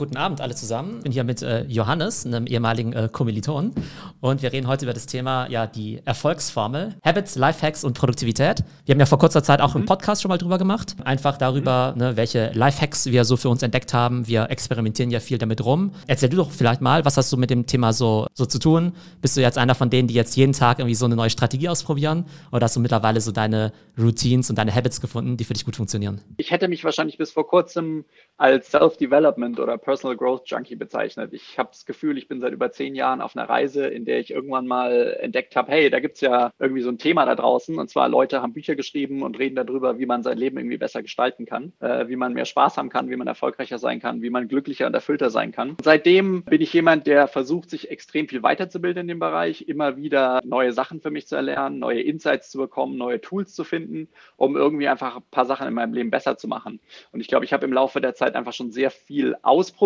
[0.00, 0.96] Guten Abend alle zusammen.
[0.96, 3.74] Ich bin hier mit äh, Johannes, einem ehemaligen äh, Kommiliton.
[4.22, 6.94] Und wir reden heute über das Thema, ja, die Erfolgsformel.
[7.04, 8.64] Habits, Lifehacks und Produktivität.
[8.86, 9.80] Wir haben ja vor kurzer Zeit auch mhm.
[9.80, 10.96] einen Podcast schon mal drüber gemacht.
[11.04, 11.98] Einfach darüber, mhm.
[11.98, 14.26] ne, welche Lifehacks wir so für uns entdeckt haben.
[14.26, 15.92] Wir experimentieren ja viel damit rum.
[16.06, 18.94] Erzähl du doch vielleicht mal, was hast du mit dem Thema so, so zu tun?
[19.20, 21.68] Bist du jetzt einer von denen, die jetzt jeden Tag irgendwie so eine neue Strategie
[21.68, 22.24] ausprobieren?
[22.52, 25.76] Oder hast du mittlerweile so deine Routines und deine Habits gefunden, die für dich gut
[25.76, 26.22] funktionieren?
[26.38, 28.06] Ich hätte mich wahrscheinlich bis vor kurzem
[28.38, 31.32] als Self-Development oder Personal Growth Junkie bezeichnet.
[31.32, 34.20] Ich habe das Gefühl, ich bin seit über zehn Jahren auf einer Reise, in der
[34.20, 37.34] ich irgendwann mal entdeckt habe, hey, da gibt es ja irgendwie so ein Thema da
[37.34, 37.76] draußen.
[37.76, 41.02] Und zwar Leute haben Bücher geschrieben und reden darüber, wie man sein Leben irgendwie besser
[41.02, 44.30] gestalten kann, äh, wie man mehr Spaß haben kann, wie man erfolgreicher sein kann, wie
[44.30, 45.70] man glücklicher und erfüllter sein kann.
[45.70, 49.96] Und seitdem bin ich jemand, der versucht, sich extrem viel weiterzubilden in dem Bereich, immer
[49.96, 54.06] wieder neue Sachen für mich zu erlernen, neue Insights zu bekommen, neue Tools zu finden,
[54.36, 56.78] um irgendwie einfach ein paar Sachen in meinem Leben besser zu machen.
[57.10, 59.79] Und ich glaube, ich habe im Laufe der Zeit einfach schon sehr viel ausprobiert,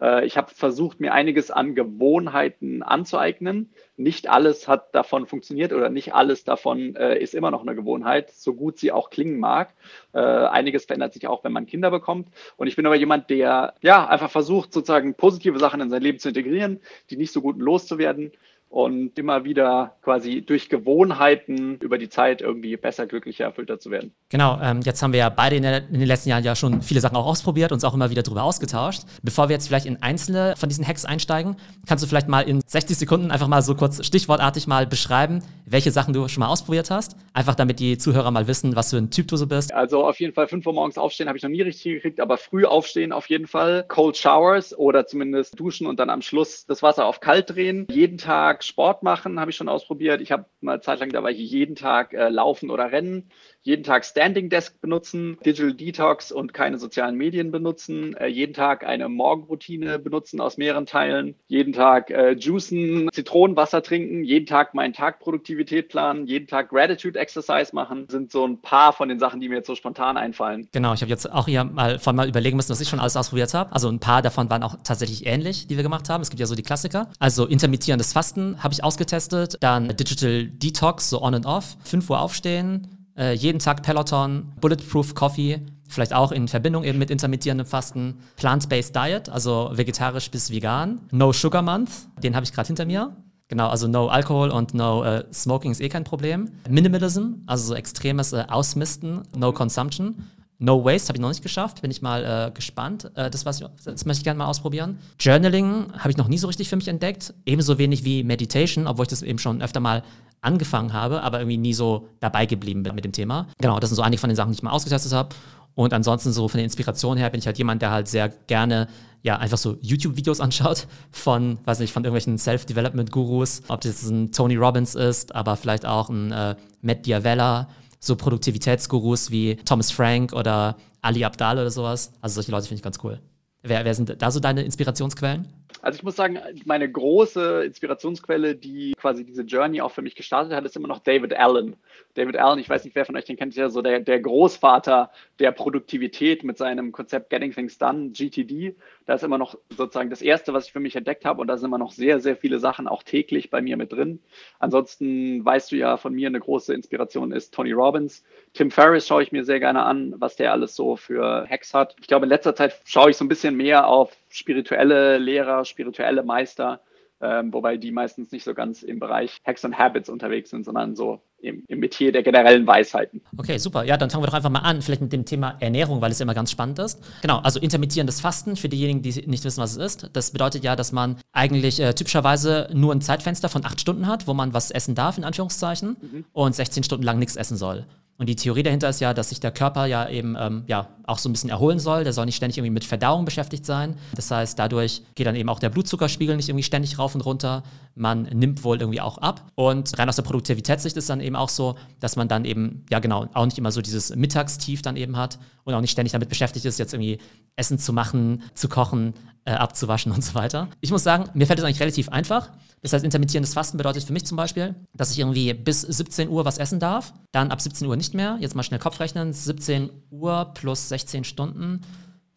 [0.00, 3.70] äh, ich habe versucht, mir einiges an Gewohnheiten anzueignen.
[3.96, 8.30] Nicht alles hat davon funktioniert oder nicht alles davon äh, ist immer noch eine Gewohnheit,
[8.30, 9.74] so gut sie auch klingen mag.
[10.12, 12.28] Äh, einiges verändert sich auch, wenn man Kinder bekommt.
[12.56, 16.18] Und ich bin aber jemand, der ja einfach versucht, sozusagen positive Sachen in sein Leben
[16.18, 18.32] zu integrieren, die nicht so gut loszuwerden
[18.72, 24.12] und immer wieder quasi durch Gewohnheiten über die Zeit irgendwie besser, glücklicher, erfüllter zu werden.
[24.30, 26.80] Genau, ähm, jetzt haben wir ja beide in, der, in, den letzten Jahren ja schon
[26.80, 29.02] viele Sachen auch ausprobiert, uns auch immer wieder darüber ausgetauscht.
[29.22, 31.56] Bevor wir jetzt vielleicht in einzelne von diesen Hacks einsteigen,
[31.86, 35.90] kannst du vielleicht mal in 60 Sekunden einfach mal so kurz stichwortartig mal beschreiben, welche
[35.90, 37.14] Sachen du schon mal ausprobiert hast.
[37.34, 39.74] Einfach damit die Zuhörer mal wissen, was für ein Typ du so bist.
[39.74, 42.38] Also auf jeden Fall 5 Uhr morgens aufstehen habe ich noch nie richtig gekriegt, aber
[42.38, 43.84] früh aufstehen auf jeden Fall.
[43.86, 47.86] Cold Showers oder zumindest duschen und dann am Schluss das Wasser auf kalt drehen.
[47.90, 50.20] Jeden Tag Sport machen, habe ich schon ausprobiert.
[50.20, 53.30] Ich habe mal zeitlang dabei jeden Tag äh, laufen oder rennen
[53.62, 58.84] jeden Tag Standing Desk benutzen, Digital Detox und keine sozialen Medien benutzen, äh, jeden Tag
[58.84, 64.92] eine Morgenroutine benutzen aus mehreren Teilen, jeden Tag äh, juicen, Zitronenwasser trinken, jeden Tag meinen
[64.92, 69.40] Tag Produktivität planen, jeden Tag Gratitude Exercise machen, sind so ein paar von den Sachen,
[69.40, 70.68] die mir jetzt so spontan einfallen.
[70.72, 73.16] Genau, ich habe jetzt auch hier mal von mal überlegen müssen, was ich schon alles
[73.16, 73.72] ausprobiert habe.
[73.72, 76.22] Also ein paar davon waren auch tatsächlich ähnlich, die wir gemacht haben.
[76.22, 77.08] Es gibt ja so die Klassiker.
[77.18, 82.20] Also intermittierendes Fasten habe ich ausgetestet, dann Digital Detox, so on and off, 5 Uhr
[82.20, 88.18] aufstehen, äh, jeden Tag Peloton, Bulletproof Coffee, vielleicht auch in Verbindung eben mit intermittierendem Fasten,
[88.36, 91.90] Plant-Based Diet, also vegetarisch bis vegan, No Sugar Month,
[92.22, 93.16] den habe ich gerade hinter mir.
[93.48, 96.50] Genau, also No Alkohol und No äh, Smoking ist eh kein Problem.
[96.70, 100.24] Minimalism, also so extremes äh, Ausmisten, No Consumption.
[100.58, 103.10] No Waste habe ich noch nicht geschafft, bin ich mal äh, gespannt.
[103.16, 104.98] Äh, das, was, das möchte ich gerne mal ausprobieren.
[105.18, 107.34] Journaling habe ich noch nie so richtig für mich entdeckt.
[107.44, 110.02] Ebenso wenig wie Meditation, obwohl ich das eben schon öfter mal
[110.40, 113.48] angefangen habe, aber irgendwie nie so dabei geblieben bin mit dem Thema.
[113.58, 115.34] Genau, das sind so einige von den Sachen, die ich mal ausgetestet habe.
[115.74, 118.88] Und ansonsten so von der Inspiration her bin ich halt jemand, der halt sehr gerne
[119.22, 124.56] ja einfach so YouTube-Videos anschaut von, weiß nicht, von irgendwelchen Self-Development-Gurus, ob das ein Tony
[124.56, 127.68] Robbins ist, aber vielleicht auch ein äh, Matt Diavella,
[128.02, 132.12] so Produktivitätsgurus wie Thomas Frank oder Ali Abdal oder sowas.
[132.20, 133.20] Also solche Leute finde ich ganz cool.
[133.62, 135.46] Wer, wer sind da so deine Inspirationsquellen?
[135.80, 140.52] Also ich muss sagen, meine große Inspirationsquelle, die quasi diese Journey auch für mich gestartet
[140.52, 141.76] hat, ist immer noch David Allen.
[142.14, 144.20] David Allen, ich weiß nicht, wer von euch den kennt, ist ja so der, der
[144.20, 148.76] Großvater der Produktivität mit seinem Konzept Getting Things Done, GTD.
[149.06, 151.56] Da ist immer noch sozusagen das Erste, was ich für mich entdeckt habe und da
[151.56, 154.20] sind immer noch sehr, sehr viele Sachen auch täglich bei mir mit drin.
[154.58, 158.24] Ansonsten weißt du ja von mir, eine große Inspiration ist Tony Robbins.
[158.52, 161.96] Tim Ferriss schaue ich mir sehr gerne an, was der alles so für Hacks hat.
[162.00, 166.22] Ich glaube, in letzter Zeit schaue ich so ein bisschen mehr auf spirituelle Lehrer, spirituelle
[166.22, 166.80] Meister,
[167.20, 170.96] ähm, wobei die meistens nicht so ganz im Bereich Hacks und Habits unterwegs sind, sondern
[170.96, 173.22] so im, im Metier der generellen Weisheiten.
[173.36, 173.84] Okay, super.
[173.84, 176.20] Ja, dann fangen wir doch einfach mal an, vielleicht mit dem Thema Ernährung, weil es
[176.20, 177.00] immer ganz spannend ist.
[177.20, 180.10] Genau, also intermittierendes Fasten, für diejenigen, die nicht wissen, was es ist.
[180.14, 184.26] Das bedeutet ja, dass man eigentlich äh, typischerweise nur ein Zeitfenster von acht Stunden hat,
[184.26, 186.24] wo man was essen darf, in Anführungszeichen, mhm.
[186.32, 187.86] und 16 Stunden lang nichts essen soll.
[188.22, 191.18] Und die Theorie dahinter ist ja, dass sich der Körper ja eben ähm, ja, auch
[191.18, 192.04] so ein bisschen erholen soll.
[192.04, 193.96] Der soll nicht ständig irgendwie mit Verdauung beschäftigt sein.
[194.14, 197.64] Das heißt, dadurch geht dann eben auch der Blutzuckerspiegel nicht irgendwie ständig rauf und runter.
[197.96, 199.50] Man nimmt wohl irgendwie auch ab.
[199.56, 203.00] Und rein aus der Produktivitätssicht ist dann eben auch so, dass man dann eben, ja
[203.00, 206.28] genau, auch nicht immer so dieses Mittagstief dann eben hat und auch nicht ständig damit
[206.28, 207.18] beschäftigt ist, jetzt irgendwie
[207.56, 209.14] Essen zu machen, zu kochen,
[209.46, 210.68] äh, abzuwaschen und so weiter.
[210.80, 212.50] Ich muss sagen, mir fällt es eigentlich relativ einfach.
[212.82, 216.44] Das heißt, intermittierendes Fasten bedeutet für mich zum Beispiel, dass ich irgendwie bis 17 Uhr
[216.44, 218.36] was essen darf, dann ab 17 Uhr nicht mehr.
[218.40, 219.32] Jetzt mal schnell Kopf rechnen.
[219.32, 221.82] 17 Uhr plus 16 Stunden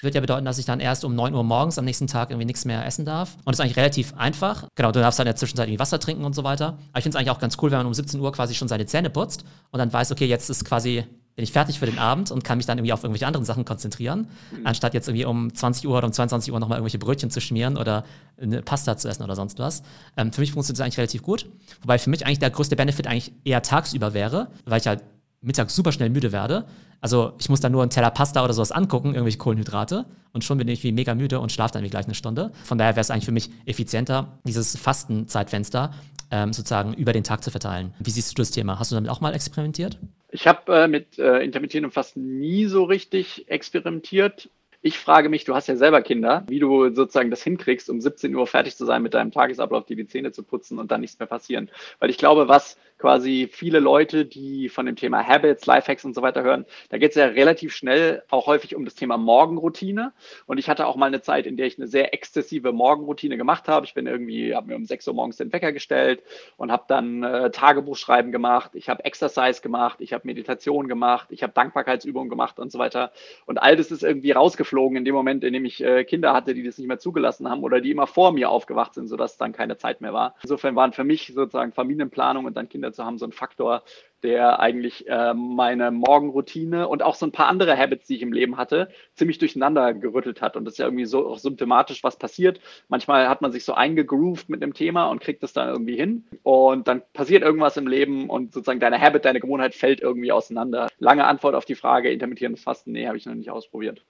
[0.01, 2.45] wird ja bedeuten, dass ich dann erst um 9 Uhr morgens am nächsten Tag irgendwie
[2.45, 3.35] nichts mehr essen darf.
[3.37, 4.67] Und das ist eigentlich relativ einfach.
[4.75, 6.67] Genau, du darfst dann in der Zwischenzeit irgendwie Wasser trinken und so weiter.
[6.67, 8.67] Aber ich finde es eigentlich auch ganz cool, wenn man um 17 Uhr quasi schon
[8.67, 11.99] seine Zähne putzt und dann weiß, okay, jetzt ist quasi bin ich fertig für den
[11.99, 14.65] Abend und kann mich dann irgendwie auf irgendwelche anderen Sachen konzentrieren, mhm.
[14.65, 17.77] anstatt jetzt irgendwie um 20 Uhr oder um 22 Uhr nochmal irgendwelche Brötchen zu schmieren
[17.77, 18.05] oder
[18.41, 19.83] eine Pasta zu essen oder sonst was.
[20.15, 21.45] Ähm, für mich funktioniert das eigentlich relativ gut.
[21.81, 25.03] Wobei für mich eigentlich der größte Benefit eigentlich eher tagsüber wäre, weil ich halt
[25.41, 26.65] mittags super schnell müde werde.
[27.01, 30.57] Also ich muss dann nur einen Teller Pasta oder sowas angucken, irgendwelche Kohlenhydrate und schon
[30.57, 32.51] bin ich wie mega müde und schlafe dann wie gleich eine Stunde.
[32.63, 35.91] Von daher wäre es eigentlich für mich effizienter, dieses Fastenzeitfenster
[36.31, 37.93] ähm, sozusagen über den Tag zu verteilen.
[37.99, 38.79] Wie siehst du das Thema?
[38.79, 39.99] Hast du damit auch mal experimentiert?
[40.35, 44.49] Ich habe äh, mit äh, intermittierendem Fasten nie so richtig experimentiert.
[44.85, 48.35] Ich frage mich, du hast ja selber Kinder, wie du sozusagen das hinkriegst, um 17
[48.35, 51.17] Uhr fertig zu sein mit deinem Tagesablauf, dir die Zähne zu putzen und dann nichts
[51.17, 51.71] mehr passieren.
[51.97, 56.21] Weil ich glaube, was quasi viele Leute, die von dem Thema Habits, Lifehacks und so
[56.21, 60.13] weiter hören, da geht es ja relativ schnell auch häufig um das Thema Morgenroutine.
[60.45, 63.67] Und ich hatte auch mal eine Zeit, in der ich eine sehr exzessive Morgenroutine gemacht
[63.67, 63.87] habe.
[63.87, 66.21] Ich bin irgendwie, habe mir um 6 Uhr morgens den Wecker gestellt
[66.57, 68.71] und habe dann äh, Tagebuchschreiben gemacht.
[68.75, 73.11] Ich habe Exercise gemacht, ich habe Meditation gemacht, ich habe Dankbarkeitsübungen gemacht und so weiter.
[73.47, 76.53] Und all das ist irgendwie rausgeflogen in dem Moment, in dem ich äh, Kinder hatte,
[76.53, 79.53] die das nicht mehr zugelassen haben oder die immer vor mir aufgewacht sind, sodass dann
[79.53, 80.35] keine Zeit mehr war.
[80.43, 83.83] Insofern waren für mich sozusagen Familienplanung und dann Kinder zu haben, so ein Faktor,
[84.25, 88.33] der eigentlich äh, meine Morgenroutine und auch so ein paar andere Habits, die ich im
[88.33, 90.57] Leben hatte, ziemlich durcheinander gerüttelt hat.
[90.57, 92.59] Und das ist ja irgendwie so auch symptomatisch, was passiert.
[92.87, 96.25] Manchmal hat man sich so eingegroovt mit einem Thema und kriegt das dann irgendwie hin.
[96.41, 100.87] Und dann passiert irgendwas im Leben und sozusagen deine Habit, deine Gewohnheit fällt irgendwie auseinander.
[100.97, 104.03] Lange Antwort auf die Frage, intermittierendes Fasten, nee, habe ich noch nicht ausprobiert.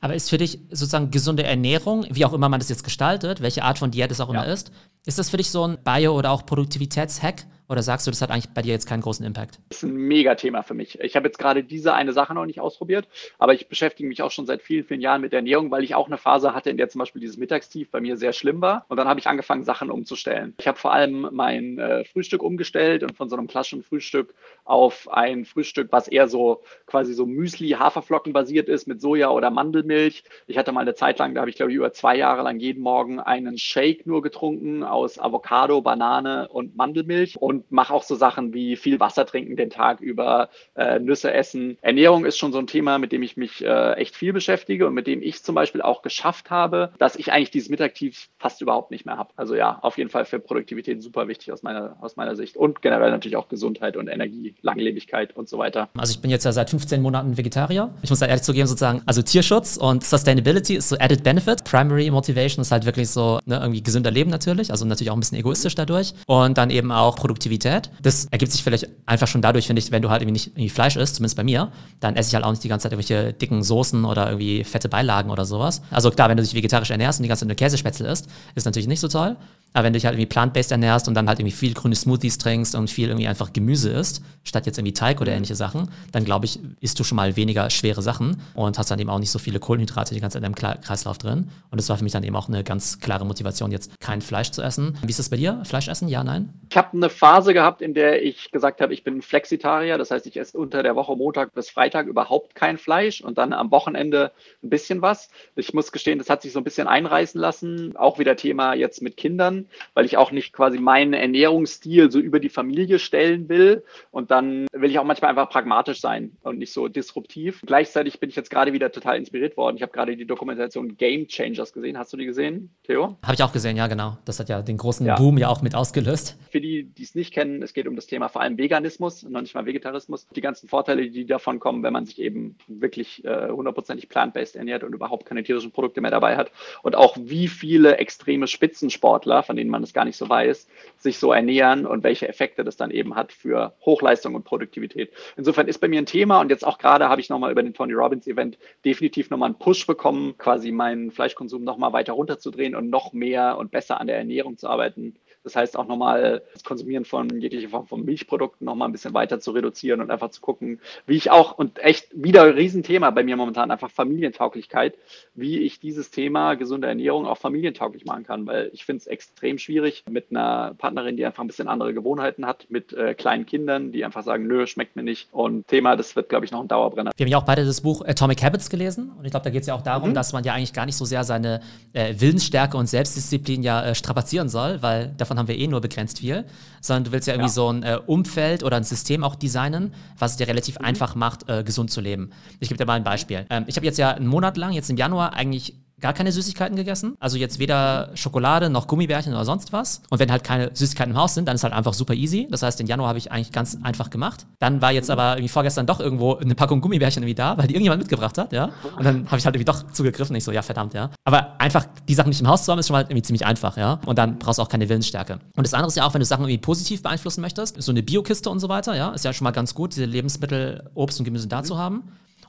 [0.00, 3.64] Aber ist für dich sozusagen gesunde Ernährung, wie auch immer man das jetzt gestaltet, welche
[3.64, 4.52] Art von Diät es auch immer ja.
[4.52, 4.70] ist,
[5.06, 7.44] ist das für dich so ein Bio- oder auch Produktivitätshack?
[7.68, 9.58] Oder sagst du, das hat eigentlich bei dir jetzt keinen großen Impact?
[9.70, 11.00] Das ist ein Mega-Thema für mich.
[11.00, 13.08] Ich habe jetzt gerade diese eine Sache noch nicht ausprobiert,
[13.38, 15.94] aber ich beschäftige mich auch schon seit vielen, vielen Jahren mit der Ernährung, weil ich
[15.94, 18.84] auch eine Phase hatte, in der zum Beispiel dieses Mittagstief bei mir sehr schlimm war.
[18.88, 20.54] Und dann habe ich angefangen, Sachen umzustellen.
[20.58, 24.34] Ich habe vor allem mein äh, Frühstück umgestellt und von so einem klassischen Frühstück
[24.64, 29.50] auf ein Frühstück, was eher so quasi so Müsli, Haferflocken basiert ist mit Soja oder
[29.50, 30.24] Mandelmilch.
[30.46, 32.58] Ich hatte mal eine Zeit lang, da habe ich glaube ich über zwei Jahre lang
[32.58, 38.14] jeden Morgen einen Shake nur getrunken aus Avocado, Banane und Mandelmilch und mache auch so
[38.14, 41.76] Sachen wie viel Wasser trinken den Tag über, äh, Nüsse essen.
[41.82, 44.94] Ernährung ist schon so ein Thema, mit dem ich mich äh, echt viel beschäftige und
[44.94, 48.90] mit dem ich zum Beispiel auch geschafft habe, dass ich eigentlich dieses Mittagtief fast überhaupt
[48.90, 49.30] nicht mehr habe.
[49.36, 52.82] Also ja, auf jeden Fall für Produktivität super wichtig aus meiner, aus meiner Sicht und
[52.82, 55.88] generell natürlich auch Gesundheit und Energie, Langlebigkeit und so weiter.
[55.96, 57.92] Also ich bin jetzt ja seit 15 Monaten Vegetarier.
[58.02, 61.64] Ich muss da ehrlich zugeben, sozusagen, also Tierschutz und Sustainability ist so added benefit.
[61.64, 65.20] Primary Motivation ist halt wirklich so ne, irgendwie gesünder Leben natürlich, also natürlich auch ein
[65.20, 66.14] bisschen egoistisch dadurch.
[66.26, 67.90] Und dann eben auch Produktivität.
[68.02, 70.68] Das ergibt sich vielleicht einfach schon dadurch, finde ich, wenn du halt irgendwie nicht irgendwie
[70.70, 73.32] Fleisch isst, zumindest bei mir, dann esse ich halt auch nicht die ganze Zeit irgendwelche
[73.32, 75.82] dicken Soßen oder irgendwie fette Beilagen oder sowas.
[75.90, 78.64] Also klar, wenn du dich vegetarisch ernährst und die ganze Zeit eine Käsespätzle isst, ist
[78.64, 79.36] natürlich nicht so toll.
[79.74, 82.38] Aber wenn du dich halt irgendwie plant-based ernährst und dann halt irgendwie viel grüne Smoothies
[82.38, 86.24] trinkst und viel irgendwie einfach Gemüse isst, statt jetzt irgendwie Teig oder ähnliche Sachen, dann
[86.24, 89.32] glaube ich, isst du schon mal weniger schwere Sachen und hast dann eben auch nicht
[89.32, 91.50] so viele Kohlenhydrate die ganze Zeit in deinem Kreislauf drin.
[91.70, 94.52] Und das war für mich dann eben auch eine ganz klare Motivation, jetzt kein Fleisch
[94.52, 94.96] zu essen.
[95.02, 95.60] Wie ist das bei dir?
[95.64, 96.06] Fleisch essen?
[96.06, 96.50] Ja, nein?
[96.70, 99.98] Ich habe eine Phase gehabt, in der ich gesagt habe, ich bin Flexitarier.
[99.98, 103.52] Das heißt, ich esse unter der Woche Montag bis Freitag überhaupt kein Fleisch und dann
[103.52, 104.30] am Wochenende
[104.62, 105.30] ein bisschen was.
[105.56, 107.96] Ich muss gestehen, das hat sich so ein bisschen einreißen lassen.
[107.96, 109.63] Auch wieder Thema jetzt mit Kindern,
[109.94, 113.84] weil ich auch nicht quasi meinen Ernährungsstil so über die Familie stellen will.
[114.10, 117.60] Und dann will ich auch manchmal einfach pragmatisch sein und nicht so disruptiv.
[117.64, 119.76] Gleichzeitig bin ich jetzt gerade wieder total inspiriert worden.
[119.76, 121.98] Ich habe gerade die Dokumentation Game Changers gesehen.
[121.98, 123.16] Hast du die gesehen, Theo?
[123.22, 124.18] Habe ich auch gesehen, ja, genau.
[124.24, 125.16] Das hat ja den großen ja.
[125.16, 126.36] Boom ja auch mit ausgelöst.
[126.50, 129.40] Für die, die es nicht kennen, es geht um das Thema vor allem Veganismus, noch
[129.40, 130.26] nicht mal Vegetarismus.
[130.28, 134.84] Die ganzen Vorteile, die davon kommen, wenn man sich eben wirklich äh, hundertprozentig plant-based ernährt
[134.84, 136.50] und überhaupt keine tierischen Produkte mehr dabei hat.
[136.82, 141.18] Und auch wie viele extreme Spitzensportler, von denen man es gar nicht so weiß, sich
[141.18, 145.10] so ernähren und welche Effekte das dann eben hat für Hochleistung und Produktivität.
[145.36, 147.74] Insofern ist bei mir ein Thema und jetzt auch gerade habe ich nochmal über den
[147.74, 152.90] Tony Robbins Event definitiv nochmal einen Push bekommen, quasi meinen Fleischkonsum nochmal weiter runterzudrehen und
[152.90, 155.16] noch mehr und besser an der Ernährung zu arbeiten.
[155.44, 159.40] Das heißt auch nochmal das Konsumieren von jeglicher Form von Milchprodukten nochmal ein bisschen weiter
[159.40, 163.22] zu reduzieren und einfach zu gucken, wie ich auch, und echt wieder ein Riesenthema bei
[163.22, 164.96] mir momentan, einfach Familientauglichkeit,
[165.34, 169.58] wie ich dieses Thema gesunde Ernährung auch familientauglich machen kann, weil ich finde es extrem
[169.58, 173.92] schwierig mit einer Partnerin, die einfach ein bisschen andere Gewohnheiten hat, mit äh, kleinen Kindern,
[173.92, 175.28] die einfach sagen, nö, schmeckt mir nicht.
[175.32, 177.10] Und Thema, das wird, glaube ich, noch ein Dauerbrenner.
[177.16, 179.60] Wir haben ja auch beide das Buch Atomic Habits gelesen und ich glaube, da geht
[179.60, 180.14] es ja auch darum, mhm.
[180.14, 181.60] dass man ja eigentlich gar nicht so sehr seine
[181.92, 185.80] äh, Willensstärke und Selbstdisziplin ja äh, strapazieren soll, weil davon davon haben wir eh nur
[185.80, 186.44] begrenzt viel,
[186.80, 187.54] sondern du willst ja irgendwie ja.
[187.54, 190.86] so ein äh, Umfeld oder ein System auch designen, was es dir relativ mhm.
[190.86, 192.30] einfach macht, äh, gesund zu leben.
[192.60, 193.46] Ich gebe dir mal ein Beispiel.
[193.50, 196.76] Ähm, ich habe jetzt ja einen Monat lang, jetzt im Januar, eigentlich gar keine Süßigkeiten
[196.76, 197.16] gegessen.
[197.20, 200.02] Also jetzt weder Schokolade noch Gummibärchen oder sonst was.
[200.10, 202.46] Und wenn halt keine Süßigkeiten im Haus sind, dann ist halt einfach super easy.
[202.50, 204.46] Das heißt, den Januar habe ich eigentlich ganz einfach gemacht.
[204.58, 207.74] Dann war jetzt aber irgendwie vorgestern doch irgendwo eine Packung Gummibärchen irgendwie da, weil die
[207.74, 208.70] irgendjemand mitgebracht hat, ja.
[208.96, 210.36] Und dann habe ich halt irgendwie doch zugegriffen.
[210.36, 211.10] Ich so, ja, verdammt, ja.
[211.24, 213.76] Aber einfach die Sachen nicht im Haus zu haben, ist schon mal irgendwie ziemlich einfach,
[213.76, 214.00] ja.
[214.04, 215.38] Und dann brauchst du auch keine Willensstärke.
[215.56, 218.02] Und das andere ist ja auch, wenn du Sachen irgendwie positiv beeinflussen möchtest, so eine
[218.02, 221.24] Biokiste und so weiter, ja, ist ja schon mal ganz gut, diese Lebensmittel, Obst und
[221.24, 222.02] Gemüse da zu haben.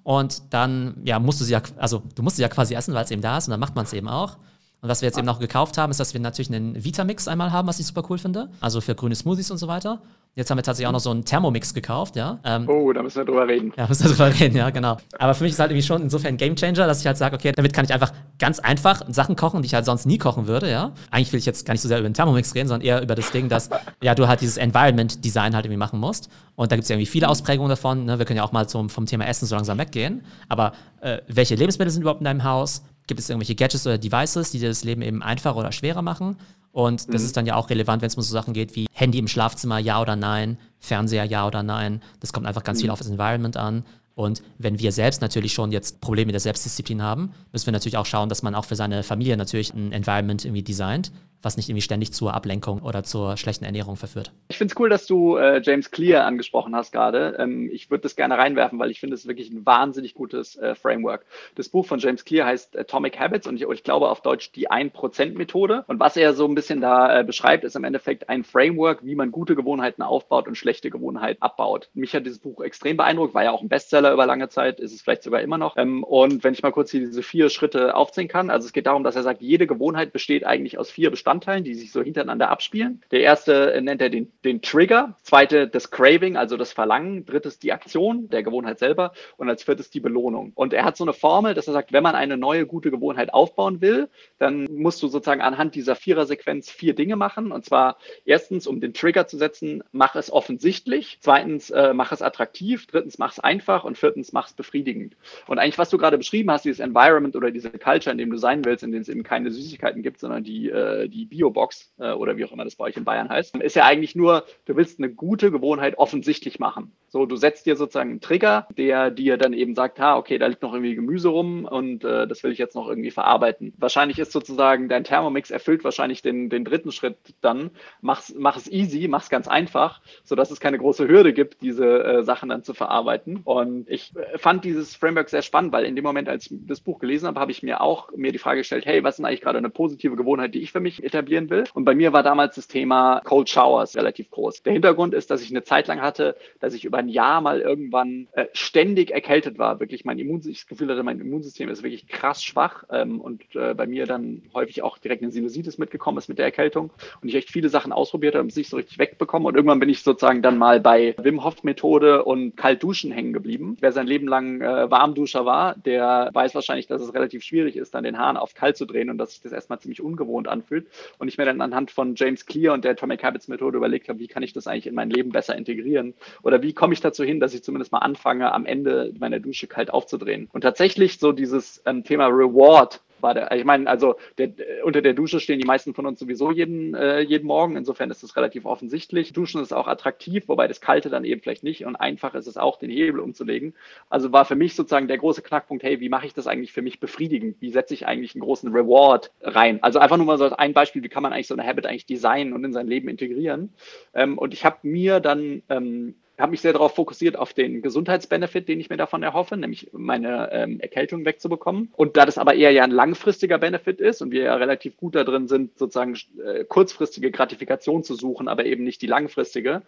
[0.05, 3.03] Und dann, ja, musst du sie ja, also du musst sie ja quasi essen, weil
[3.03, 4.37] es eben da ist und dann macht man es eben auch.
[4.81, 7.51] Und was wir jetzt eben noch gekauft haben, ist, dass wir natürlich einen Vitamix einmal
[7.51, 8.51] haben, was ich super cool finde.
[8.61, 9.99] Also für grüne Smoothies und so weiter.
[10.37, 12.39] Jetzt haben wir tatsächlich auch noch so einen Thermomix gekauft, ja.
[12.43, 13.71] Ähm, oh, da müssen wir drüber reden.
[13.77, 14.97] Ja, müssen wir drüber reden, ja, genau.
[15.17, 17.53] Aber für mich ist halt irgendwie schon insofern ein Gamechanger, dass ich halt sage, okay,
[17.55, 20.69] damit kann ich einfach ganz einfach Sachen kochen, die ich halt sonst nie kochen würde,
[20.69, 20.91] ja.
[21.09, 23.15] Eigentlich will ich jetzt gar nicht so sehr über den Thermomix reden, sondern eher über
[23.15, 23.69] das Ding, dass
[24.03, 26.29] ja du halt dieses Environment-Design halt irgendwie machen musst.
[26.57, 28.03] Und da gibt es ja irgendwie viele Ausprägungen davon.
[28.03, 28.19] Ne?
[28.19, 30.25] Wir können ja auch mal zum, vom Thema Essen so langsam weggehen.
[30.49, 32.83] Aber äh, welche Lebensmittel sind überhaupt in deinem Haus?
[33.07, 36.37] Gibt es irgendwelche Gadgets oder Devices, die dir das Leben eben einfacher oder schwerer machen?
[36.75, 37.25] Und das mhm.
[37.27, 39.79] ist dann ja auch relevant, wenn es um so Sachen geht wie Handy im Schlafzimmer,
[39.79, 42.01] ja oder nein, Fernseher, ja oder nein.
[42.19, 42.81] Das kommt einfach ganz mhm.
[42.81, 43.85] viel auf das Environment an.
[44.13, 48.05] Und wenn wir selbst natürlich schon jetzt Probleme der Selbstdisziplin haben, müssen wir natürlich auch
[48.05, 51.13] schauen, dass man auch für seine Familie natürlich ein Environment irgendwie designt,
[51.45, 54.31] was nicht irgendwie ständig zur Ablenkung oder zur schlechten Ernährung verführt.
[54.49, 57.35] Ich finde es cool, dass du äh, James Clear angesprochen hast gerade.
[57.39, 60.75] Ähm, ich würde das gerne reinwerfen, weil ich finde es wirklich ein wahnsinnig gutes äh,
[60.75, 61.25] Framework.
[61.53, 64.69] Das Buch von James Clear heißt Atomic Habits und ich, ich glaube auf Deutsch die
[64.69, 65.85] 1%-Methode.
[65.87, 69.15] Und was er so ein bisschen da äh, beschreibt, ist im Endeffekt ein Framework, wie
[69.15, 71.89] man gute Gewohnheiten aufbaut und schlechte Gewohnheiten abbaut.
[71.93, 74.93] Mich hat dieses Buch extrem beeindruckt, war ja auch ein Bestseller über lange Zeit, ist
[74.93, 75.77] es vielleicht sogar immer noch.
[75.77, 78.87] Ähm, und wenn ich mal kurz hier diese vier Schritte aufzählen kann, also es geht
[78.87, 81.34] darum, dass er sagt, jede Gewohnheit besteht eigentlich aus vier Bestandteilen.
[81.35, 83.01] Bestandteilen, die sich so hintereinander abspielen.
[83.11, 87.73] Der erste nennt er den, den Trigger, zweite das Craving, also das Verlangen, drittes die
[87.73, 90.53] Aktion, der Gewohnheit selber und als viertes die Belohnung.
[90.55, 93.33] Und er hat so eine Formel, dass er sagt, wenn man eine neue gute Gewohnheit
[93.33, 97.51] aufbauen will, dann musst du sozusagen anhand dieser Vierer-Sequenz vier Dinge machen.
[97.51, 101.17] Und zwar erstens, um den Trigger zu setzen, mach es offensichtlich.
[101.19, 102.87] Zweitens, äh, mach es attraktiv.
[102.87, 103.83] Drittens, mach es einfach.
[103.83, 105.15] Und viertens, mach es befriedigend.
[105.47, 108.37] Und eigentlich, was du gerade beschrieben hast, dieses Environment oder diese Culture, in dem du
[108.37, 112.11] sein willst, in dem es eben keine Süßigkeiten gibt, sondern die, äh, die Biobox äh,
[112.11, 114.75] oder wie auch immer das bei euch in Bayern heißt, ist ja eigentlich nur, du
[114.75, 116.91] willst eine gute Gewohnheit offensichtlich machen.
[117.07, 120.47] So, du setzt dir sozusagen einen Trigger, der dir dann eben sagt, ha, okay, da
[120.47, 123.73] liegt noch irgendwie Gemüse rum und äh, das will ich jetzt noch irgendwie verarbeiten.
[123.77, 127.71] Wahrscheinlich ist sozusagen dein Thermomix erfüllt wahrscheinlich den, den dritten Schritt dann.
[128.01, 132.03] Mach's, mach es easy, mach es ganz einfach, sodass es keine große Hürde gibt, diese
[132.03, 133.39] äh, Sachen dann zu verarbeiten.
[133.45, 136.81] Und ich äh, fand dieses Framework sehr spannend, weil in dem Moment, als ich das
[136.81, 139.39] Buch gelesen habe, habe ich mir auch mir die Frage gestellt, hey, was ist eigentlich
[139.39, 141.01] gerade eine positive Gewohnheit, die ich für mich?
[141.05, 141.65] Etablieren will.
[141.73, 144.63] Und bei mir war damals das Thema Cold Showers relativ groß.
[144.63, 147.61] Der Hintergrund ist, dass ich eine Zeit lang hatte, dass ich über ein Jahr mal
[147.61, 149.79] irgendwann äh, ständig erkältet war.
[149.79, 153.73] Wirklich mein Immunsystem, das Gefühl hatte, mein Immunsystem ist wirklich krass schwach ähm, und äh,
[153.73, 157.35] bei mir dann häufig auch direkt eine Sinusitis mitgekommen ist mit der Erkältung und ich
[157.35, 159.45] echt viele Sachen ausprobiert habe und es nicht so richtig wegbekommen.
[159.47, 163.77] Und irgendwann bin ich sozusagen dann mal bei Wim Hof Methode und Kaltduschen hängen geblieben.
[163.79, 167.93] Wer sein Leben lang äh, Warmduscher war, der weiß wahrscheinlich, dass es relativ schwierig ist,
[167.93, 170.87] dann den Hahn auf kalt zu drehen und dass sich das erstmal ziemlich ungewohnt anfühlt.
[171.17, 174.19] Und ich mir dann anhand von James Clear und der Atomic Habits Methode überlegt habe,
[174.19, 176.13] wie kann ich das eigentlich in mein Leben besser integrieren?
[176.43, 179.67] Oder wie komme ich dazu hin, dass ich zumindest mal anfange, am Ende meiner Dusche
[179.67, 180.49] kalt aufzudrehen?
[180.53, 184.51] Und tatsächlich so dieses ähm, Thema Reward war der, ich meine, also der,
[184.83, 187.75] unter der Dusche stehen die meisten von uns sowieso jeden, äh, jeden Morgen.
[187.75, 189.33] Insofern ist es relativ offensichtlich.
[189.33, 191.85] Duschen ist auch attraktiv, wobei das Kalte dann eben vielleicht nicht.
[191.85, 193.73] Und einfach ist es auch, den Hebel umzulegen.
[194.09, 196.81] Also war für mich sozusagen der große Knackpunkt, hey, wie mache ich das eigentlich für
[196.81, 197.57] mich befriedigend?
[197.59, 199.81] Wie setze ich eigentlich einen großen Reward rein?
[199.81, 202.05] Also einfach nur mal so ein Beispiel, wie kann man eigentlich so eine Habit eigentlich
[202.05, 203.73] designen und in sein Leben integrieren?
[204.13, 208.67] Ähm, und ich habe mir dann ähm, habe mich sehr darauf fokussiert, auf den Gesundheitsbenefit,
[208.67, 211.93] den ich mir davon erhoffe, nämlich meine ähm, Erkältung wegzubekommen.
[211.95, 215.15] Und da das aber eher ja ein langfristiger Benefit ist und wir ja relativ gut
[215.15, 219.83] da drin sind, sozusagen äh, kurzfristige Gratifikation zu suchen, aber eben nicht die langfristige,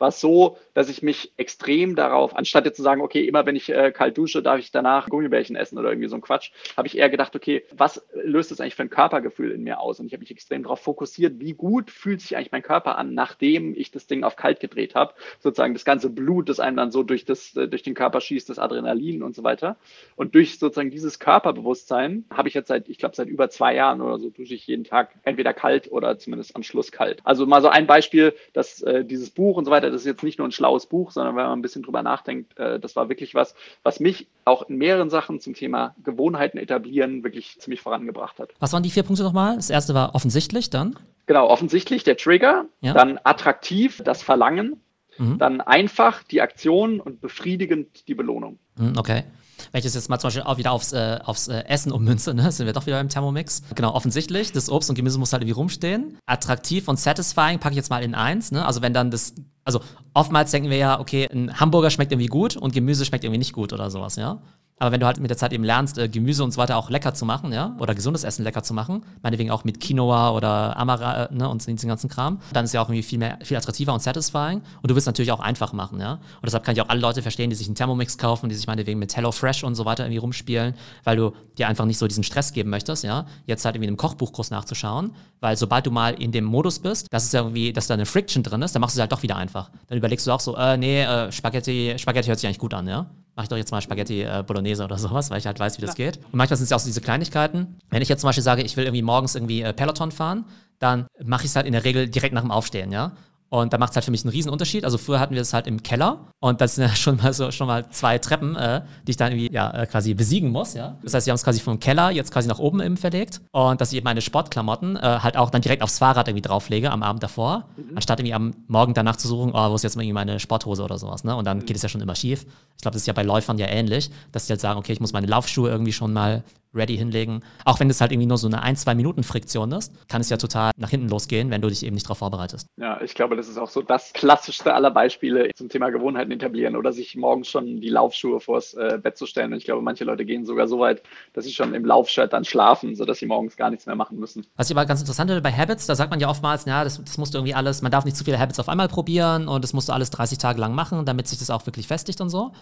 [0.00, 3.54] war es so, dass ich mich extrem darauf, anstatt jetzt zu sagen, okay, immer wenn
[3.54, 6.88] ich äh, kalt dusche, darf ich danach Gummibärchen essen oder irgendwie so ein Quatsch, habe
[6.88, 10.00] ich eher gedacht, okay, was löst das eigentlich für ein Körpergefühl in mir aus?
[10.00, 13.14] Und ich habe mich extrem darauf fokussiert, wie gut fühlt sich eigentlich mein Körper an,
[13.14, 15.14] nachdem ich das Ding auf kalt gedreht habe.
[15.38, 18.48] Sozusagen das ganze Blut, das einem dann so durch, das, äh, durch den Körper schießt,
[18.48, 19.76] das Adrenalin und so weiter.
[20.16, 24.00] Und durch sozusagen dieses Körperbewusstsein habe ich jetzt seit, ich glaube, seit über zwei Jahren
[24.00, 27.20] oder so dusche ich jeden Tag entweder kalt oder zumindest am Schluss kalt.
[27.24, 30.22] Also mal so ein Beispiel, dass äh, dieses Buch und so weiter, das ist jetzt
[30.22, 33.08] nicht nur ein schlaues Buch, sondern wenn man ein bisschen drüber nachdenkt, äh, das war
[33.08, 38.38] wirklich was, was mich auch in mehreren Sachen zum Thema Gewohnheiten etablieren wirklich ziemlich vorangebracht
[38.38, 38.50] hat.
[38.58, 39.56] Was waren die vier Punkte nochmal?
[39.56, 40.98] Das erste war offensichtlich, dann?
[41.26, 42.92] Genau, offensichtlich der Trigger, ja.
[42.92, 44.80] dann attraktiv das Verlangen,
[45.18, 45.38] mhm.
[45.38, 48.58] dann einfach die Aktion und befriedigend die Belohnung.
[48.76, 49.24] Mhm, okay.
[49.72, 52.34] Wenn ich das jetzt mal zum Beispiel auch wieder aufs, äh, aufs äh, Essen ummünze,
[52.34, 53.62] ne, sind wir doch wieder beim Thermomix.
[53.74, 56.18] Genau, offensichtlich, das Obst und Gemüse muss halt irgendwie rumstehen.
[56.26, 58.52] Attraktiv und satisfying packe ich jetzt mal in eins.
[58.52, 58.64] Ne?
[58.64, 59.80] Also wenn dann das, also
[60.14, 63.52] oftmals denken wir ja, okay, ein Hamburger schmeckt irgendwie gut und Gemüse schmeckt irgendwie nicht
[63.52, 64.40] gut oder sowas, ja.
[64.80, 66.88] Aber wenn du halt mit der Zeit eben lernst, äh, Gemüse und so weiter auch
[66.88, 70.74] lecker zu machen, ja, oder gesundes Essen lecker zu machen, meinetwegen auch mit Quinoa oder
[70.78, 73.58] Amara, äh, ne, und diesen ganzen Kram, dann ist ja auch irgendwie viel mehr, viel
[73.58, 74.62] attraktiver und satisfying.
[74.80, 76.14] Und du willst natürlich auch einfach machen, ja.
[76.14, 78.66] Und deshalb kann ich auch alle Leute verstehen, die sich einen Thermomix kaufen, die sich
[78.66, 82.06] meinetwegen mit Hello Fresh und so weiter irgendwie rumspielen, weil du dir einfach nicht so
[82.06, 83.26] diesen Stress geben möchtest, ja.
[83.44, 87.06] Jetzt halt irgendwie in einem Kochbuchkurs nachzuschauen, weil sobald du mal in dem Modus bist,
[87.10, 89.12] dass es ja irgendwie, dass da eine Friction drin ist, dann machst du es halt
[89.12, 89.70] doch wieder einfach.
[89.88, 92.88] Dann überlegst du auch so, äh, nee, äh, Spaghetti, Spaghetti hört sich eigentlich gut an,
[92.88, 95.78] ja mache ich doch jetzt mal Spaghetti äh, Bolognese oder sowas, weil ich halt weiß,
[95.78, 96.06] wie das ja.
[96.06, 96.18] geht.
[96.18, 97.78] Und manchmal sind es ja auch so diese Kleinigkeiten.
[97.88, 100.44] Wenn ich jetzt zum Beispiel sage, ich will irgendwie morgens irgendwie äh, Peloton fahren,
[100.78, 103.12] dann mache ich es halt in der Regel direkt nach dem Aufstehen, ja.
[103.50, 104.84] Und da macht es halt für mich einen riesen Unterschied.
[104.84, 107.50] Also früher hatten wir es halt im Keller und das sind ja schon mal so
[107.50, 110.96] schon mal zwei Treppen, äh, die ich dann irgendwie ja äh, quasi besiegen muss, ja.
[111.02, 113.80] Das heißt, wir haben es quasi vom Keller jetzt quasi nach oben eben verlegt und
[113.80, 117.02] dass ich eben meine Sportklamotten äh, halt auch dann direkt aufs Fahrrad irgendwie drauflege am
[117.02, 117.96] Abend davor, mhm.
[117.96, 120.98] anstatt irgendwie am Morgen danach zu suchen, oh, wo ist jetzt irgendwie meine Sporthose oder
[120.98, 121.34] sowas, ne?
[121.34, 121.66] Und dann mhm.
[121.66, 122.46] geht es ja schon immer schief.
[122.76, 125.00] Ich glaube, das ist ja bei Läufern ja ähnlich, dass sie halt sagen, okay, ich
[125.00, 127.42] muss meine Laufschuhe irgendwie schon mal ready hinlegen.
[127.64, 130.30] Auch wenn es halt irgendwie nur so eine ein, zwei Minuten Friktion ist, kann es
[130.30, 132.66] ja total nach hinten losgehen, wenn du dich eben nicht darauf vorbereitest.
[132.76, 136.76] Ja, ich glaube, das ist auch so das klassischste aller Beispiele zum Thema Gewohnheiten etablieren
[136.76, 139.52] oder sich morgens schon die Laufschuhe vors äh, Bett zu stellen.
[139.52, 142.44] Und ich glaube, manche Leute gehen sogar so weit, dass sie schon im Laufshirt dann
[142.44, 144.46] schlafen, sodass sie morgens gar nichts mehr machen müssen.
[144.56, 147.02] Was ich aber ganz interessant finde bei Habits, da sagt man ja oftmals, ja, das,
[147.02, 149.64] das musst du irgendwie alles, man darf nicht zu viele Habits auf einmal probieren und
[149.64, 152.30] das musst du alles 30 Tage lang machen, damit sich das auch wirklich festigt und
[152.30, 152.52] so.